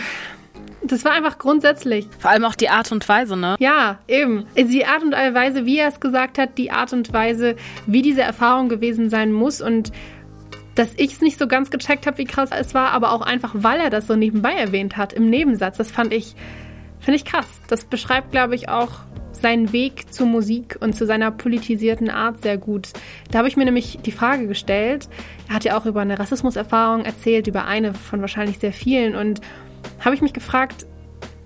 [0.86, 2.08] Das war einfach grundsätzlich.
[2.18, 3.56] Vor allem auch die Art und Weise, ne?
[3.58, 4.46] Ja, eben.
[4.56, 7.56] Die Art und Weise, wie er es gesagt hat, die Art und Weise,
[7.86, 9.92] wie diese Erfahrung gewesen sein muss und
[10.74, 13.52] dass ich es nicht so ganz gecheckt habe, wie krass es war, aber auch einfach,
[13.54, 15.78] weil er das so nebenbei erwähnt hat, im Nebensatz.
[15.78, 16.34] Das fand ich,
[17.00, 17.46] finde ich krass.
[17.68, 18.90] Das beschreibt, glaube ich, auch
[19.32, 22.88] seinen Weg zur Musik und zu seiner politisierten Art sehr gut.
[23.30, 25.08] Da habe ich mir nämlich die Frage gestellt,
[25.48, 29.40] er hat ja auch über eine Rassismuserfahrung erzählt, über eine von wahrscheinlich sehr vielen und
[30.04, 30.86] habe ich mich gefragt,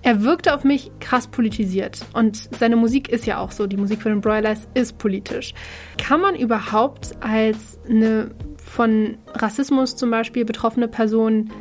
[0.03, 4.01] er wirkte auf mich krass politisiert und seine Musik ist ja auch so, die Musik
[4.01, 5.53] von den Broilers ist politisch.
[5.97, 11.51] Kann man überhaupt als eine von Rassismus zum Beispiel betroffene Person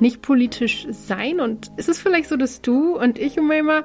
[0.00, 1.40] nicht politisch sein?
[1.40, 3.84] Und ist es vielleicht so, dass du und ich, Umayma,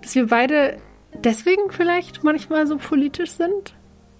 [0.00, 0.78] dass wir beide
[1.22, 3.74] deswegen vielleicht manchmal so politisch sind?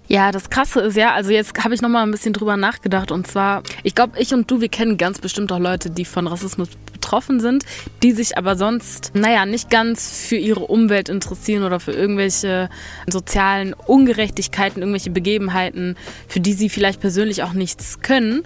[0.07, 3.13] Ja, das Krasse ist ja, also jetzt habe ich noch mal ein bisschen drüber nachgedacht
[3.13, 6.27] und zwar, ich glaube, ich und du, wir kennen ganz bestimmt auch Leute, die von
[6.27, 6.69] Rassismus
[7.01, 7.65] betroffen sind,
[8.03, 12.69] die sich aber sonst, naja, nicht ganz für ihre Umwelt interessieren oder für irgendwelche
[13.09, 15.97] sozialen Ungerechtigkeiten, irgendwelche Begebenheiten,
[16.29, 18.43] für die sie vielleicht persönlich auch nichts können.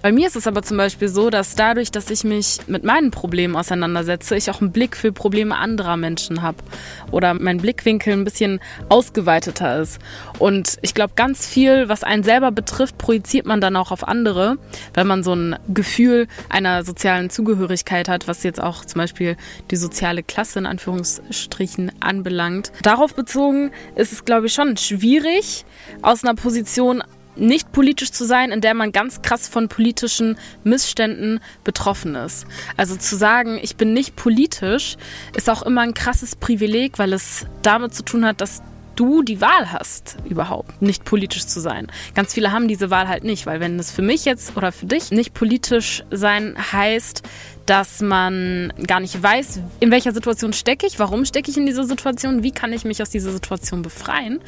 [0.00, 3.10] Bei mir ist es aber zum Beispiel so, dass dadurch, dass ich mich mit meinen
[3.10, 6.58] Problemen auseinandersetze, ich auch einen Blick für Probleme anderer Menschen habe
[7.10, 9.98] oder mein Blickwinkel ein bisschen ausgeweiteter ist.
[10.38, 14.56] Und ich glaube, ganz viel, was einen selber betrifft, projiziert man dann auch auf andere,
[14.94, 19.36] weil man so ein Gefühl einer sozialen Zugehörigkeit hat, was jetzt auch zum Beispiel
[19.70, 22.72] die soziale Klasse in Anführungsstrichen anbelangt.
[22.82, 25.64] Darauf bezogen ist es, glaube ich, schon schwierig,
[26.02, 27.02] aus einer Position
[27.36, 32.46] nicht politisch zu sein, in der man ganz krass von politischen Missständen betroffen ist.
[32.76, 34.96] Also zu sagen, ich bin nicht politisch,
[35.34, 38.62] ist auch immer ein krasses Privileg, weil es damit zu tun hat, dass
[39.00, 41.86] du die Wahl hast, überhaupt nicht politisch zu sein.
[42.14, 44.84] Ganz viele haben diese Wahl halt nicht, weil wenn es für mich jetzt oder für
[44.84, 47.22] dich nicht politisch sein heißt,
[47.64, 51.84] dass man gar nicht weiß, in welcher Situation stecke ich, warum stecke ich in dieser
[51.84, 54.40] Situation, wie kann ich mich aus dieser Situation befreien,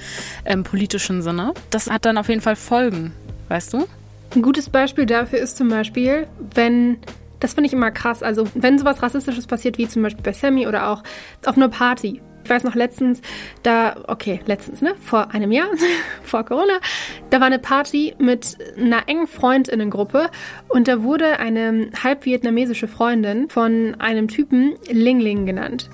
[0.44, 1.54] im politischen Sinne.
[1.70, 3.14] Das hat dann auf jeden Fall Folgen,
[3.48, 3.88] weißt du?
[4.34, 6.98] Ein gutes Beispiel dafür ist zum Beispiel, wenn
[7.40, 8.22] das finde ich immer krass.
[8.22, 11.02] Also, wenn sowas Rassistisches passiert, wie zum Beispiel bei Sammy oder auch
[11.44, 13.20] auf einer Party, ich weiß noch letztens,
[13.62, 15.68] da, okay, letztens, ne, vor einem Jahr,
[16.22, 16.78] vor Corona,
[17.30, 20.30] da war eine Party mit einer engen Freundinnengruppe
[20.68, 25.88] und da wurde eine halb vietnamesische Freundin von einem Typen Ling Ling genannt.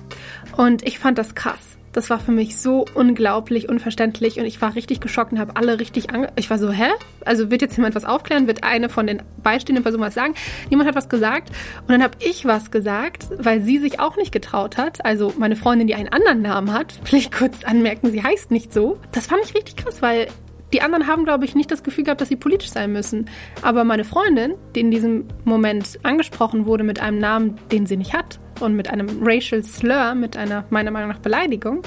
[0.57, 1.78] Und ich fand das krass.
[1.91, 5.79] Das war für mich so unglaublich unverständlich und ich war richtig geschockt und habe alle
[5.79, 6.29] richtig ange...
[6.35, 6.89] Ich war so, hä?
[7.25, 8.47] Also wird jetzt jemand was aufklären?
[8.47, 10.35] Wird eine von den beistehenden Personen was sagen?
[10.69, 11.49] Niemand hat was gesagt
[11.81, 15.03] und dann habe ich was gesagt, weil sie sich auch nicht getraut hat.
[15.05, 18.97] Also meine Freundin, die einen anderen Namen hat, vielleicht kurz anmerken, sie heißt nicht so.
[19.11, 20.27] Das fand ich richtig krass, weil
[20.73, 23.29] die anderen haben, glaube ich, nicht das Gefühl gehabt, dass sie politisch sein müssen.
[23.61, 28.13] Aber meine Freundin, die in diesem Moment angesprochen wurde mit einem Namen, den sie nicht
[28.13, 31.81] hat und mit einem Racial Slur, mit einer meiner Meinung nach Beleidigung,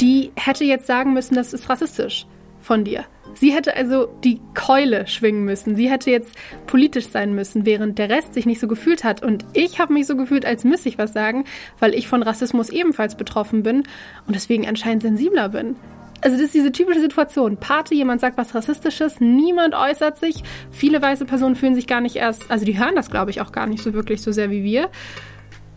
[0.00, 2.26] die hätte jetzt sagen müssen, das ist rassistisch
[2.60, 3.04] von dir.
[3.34, 5.74] Sie hätte also die Keule schwingen müssen.
[5.74, 6.34] Sie hätte jetzt
[6.66, 9.22] politisch sein müssen, während der Rest sich nicht so gefühlt hat.
[9.22, 11.44] Und ich habe mich so gefühlt, als müsste ich was sagen,
[11.78, 13.84] weil ich von Rassismus ebenfalls betroffen bin
[14.26, 15.76] und deswegen anscheinend sensibler bin
[16.22, 17.56] also das ist diese typische Situation.
[17.56, 20.42] Party, jemand sagt was Rassistisches, niemand äußert sich.
[20.70, 23.52] Viele weiße Personen fühlen sich gar nicht erst, also die hören das, glaube ich, auch
[23.52, 24.88] gar nicht so wirklich so sehr wie wir.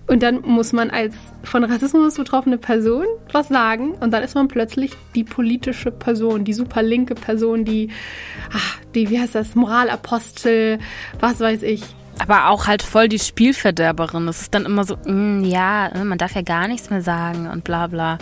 [0.08, 4.48] Und dann muss man als von Rassismus betroffene Person was sagen und dann ist man
[4.48, 7.90] plötzlich die politische Person, die super linke Person, die,
[8.54, 10.80] ach, die, wie heißt das, Moralapostel,
[11.20, 11.84] was weiß ich.
[12.20, 14.28] Aber auch halt voll die Spielverderberin.
[14.28, 17.48] Es ist dann immer so, mm, ja, ne, man darf ja gar nichts mehr sagen
[17.48, 18.18] und bla bla.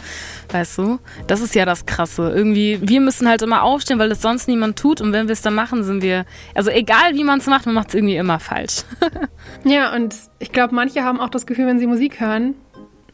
[0.52, 1.00] Weißt du?
[1.28, 2.32] Das ist ja das Krasse.
[2.36, 5.00] Irgendwie, wir müssen halt immer aufstehen, weil das sonst niemand tut.
[5.00, 6.26] Und wenn wir es dann machen, sind wir,
[6.56, 8.84] also egal wie man es macht, man macht es irgendwie immer falsch.
[9.64, 12.56] ja, und ich glaube, manche haben auch das Gefühl, wenn sie Musik hören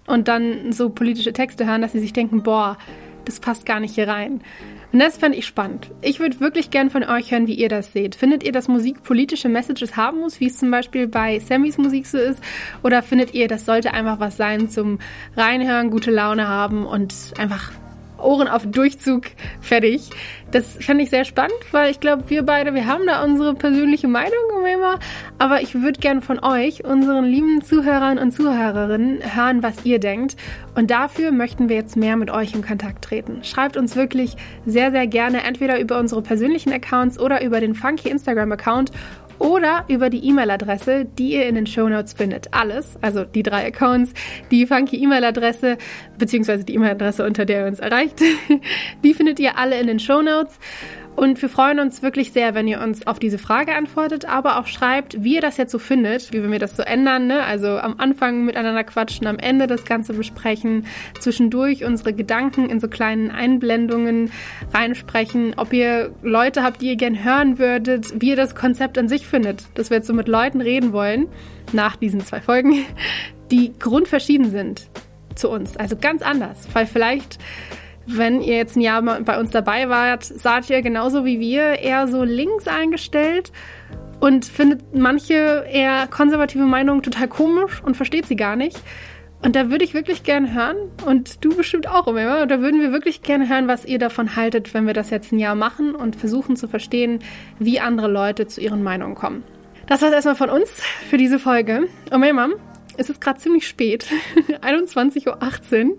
[0.08, 2.78] und dann so politische Texte hören, dass sie sich denken, boah,
[3.26, 4.42] das passt gar nicht hier rein.
[4.92, 5.92] Und das fände ich spannend.
[6.02, 8.16] Ich würde wirklich gern von euch hören, wie ihr das seht.
[8.16, 12.08] Findet ihr, dass Musik politische Messages haben muss, wie es zum Beispiel bei Sammys Musik
[12.08, 12.44] so ist?
[12.82, 15.00] Oder findet ihr, das sollte einfach was sein zum
[15.38, 17.72] Reinhören, gute Laune haben und einfach
[18.22, 19.24] Ohren auf Durchzug
[19.62, 20.10] fertig.
[20.52, 24.08] Das fände ich sehr spannend, weil ich glaube, wir beide, wir haben da unsere persönliche
[24.08, 24.34] Meinung
[24.72, 25.00] immer.
[25.38, 30.36] Aber ich würde gerne von euch, unseren lieben Zuhörern und Zuhörerinnen, hören, was ihr denkt.
[30.76, 33.44] Und dafür möchten wir jetzt mehr mit euch in Kontakt treten.
[33.44, 38.10] Schreibt uns wirklich sehr, sehr gerne entweder über unsere persönlichen Accounts oder über den Funky
[38.10, 38.92] Instagram-Account
[39.40, 42.54] oder über die E-Mail-Adresse, die ihr in den Show Notes findet.
[42.54, 44.14] Alles, also die drei Accounts,
[44.52, 45.78] die funky E-Mail-Adresse,
[46.18, 48.22] beziehungsweise die E-Mail-Adresse, unter der ihr uns erreicht,
[49.04, 50.60] die findet ihr alle in den Show Notes.
[51.20, 54.68] Und wir freuen uns wirklich sehr, wenn ihr uns auf diese Frage antwortet, aber auch
[54.68, 57.28] schreibt, wie ihr das jetzt so findet, wie wir das so ändern.
[57.28, 57.44] Ne?
[57.44, 60.86] Also am Anfang miteinander quatschen, am Ende das Ganze besprechen,
[61.20, 64.32] zwischendurch unsere Gedanken in so kleinen Einblendungen
[64.74, 69.10] reinsprechen, ob ihr Leute habt, die ihr gern hören würdet, wie ihr das Konzept an
[69.10, 71.28] sich findet, dass wir jetzt so mit Leuten reden wollen,
[71.74, 72.86] nach diesen zwei Folgen,
[73.52, 74.88] die grundverschieden sind
[75.36, 75.76] zu uns.
[75.76, 77.40] Also ganz anders, weil vielleicht
[78.18, 82.08] wenn ihr jetzt ein Jahr bei uns dabei wart, seid ihr genauso wie wir eher
[82.08, 83.52] so links eingestellt
[84.20, 88.80] und findet manche eher konservative Meinungen total komisch und versteht sie gar nicht.
[89.42, 92.92] Und da würde ich wirklich gerne hören, und du bestimmt auch immer, da würden wir
[92.92, 96.18] wirklich gerne hören, was ihr davon haltet, wenn wir das jetzt ein Jahr machen und
[96.18, 97.20] versuchen zu verstehen,
[97.58, 99.44] wie andere Leute zu ihren Meinungen kommen.
[99.88, 100.70] Das war's erstmal von uns
[101.10, 101.88] für diese Folge.
[102.12, 102.54] Und Mom,
[103.00, 104.06] es ist gerade ziemlich spät,
[104.62, 105.98] 21.18 Uhr.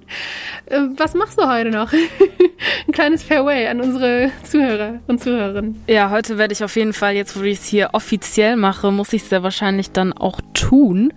[0.67, 1.93] Äh, was machst du heute noch?
[2.87, 5.83] Ein kleines Farewell an unsere Zuhörer und Zuhörerinnen.
[5.89, 9.15] Ja, heute werde ich auf jeden Fall, jetzt wo ich es hier offiziell mache, muss
[9.15, 11.15] ich es sehr wahrscheinlich dann auch tun.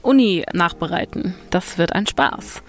[0.00, 1.34] Uni nachbereiten.
[1.50, 2.62] Das wird ein Spaß.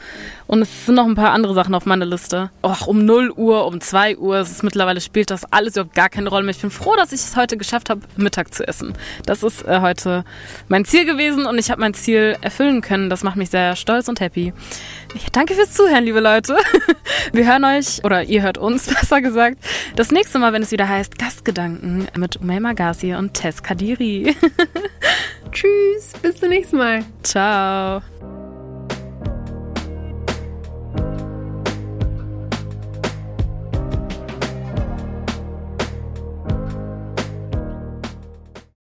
[0.48, 2.52] Und es sind noch ein paar andere Sachen auf meiner Liste.
[2.64, 6.10] Och, um 0 Uhr, um 2 Uhr, es ist mittlerweile spielt das alles überhaupt gar
[6.10, 6.56] keine Rolle mehr.
[6.56, 8.94] Ich bin froh, dass ich es heute geschafft habe, Mittag zu essen.
[9.26, 10.24] Das ist äh, heute
[10.68, 13.10] mein Ziel gewesen und ich habe mein Ziel erfüllen können.
[13.10, 14.54] Das macht mich sehr stolz und happy.
[15.16, 16.58] Ich danke fürs Zuhören, liebe Leute.
[17.34, 19.58] Wir hören euch, oder ihr hört uns, besser gesagt,
[19.96, 24.36] das nächste Mal, wenn es wieder heißt Gastgedanken mit Umay Magasi und Tess Kadiri.
[25.52, 27.06] Tschüss, bis zum nächsten Mal.
[27.22, 28.02] Ciao.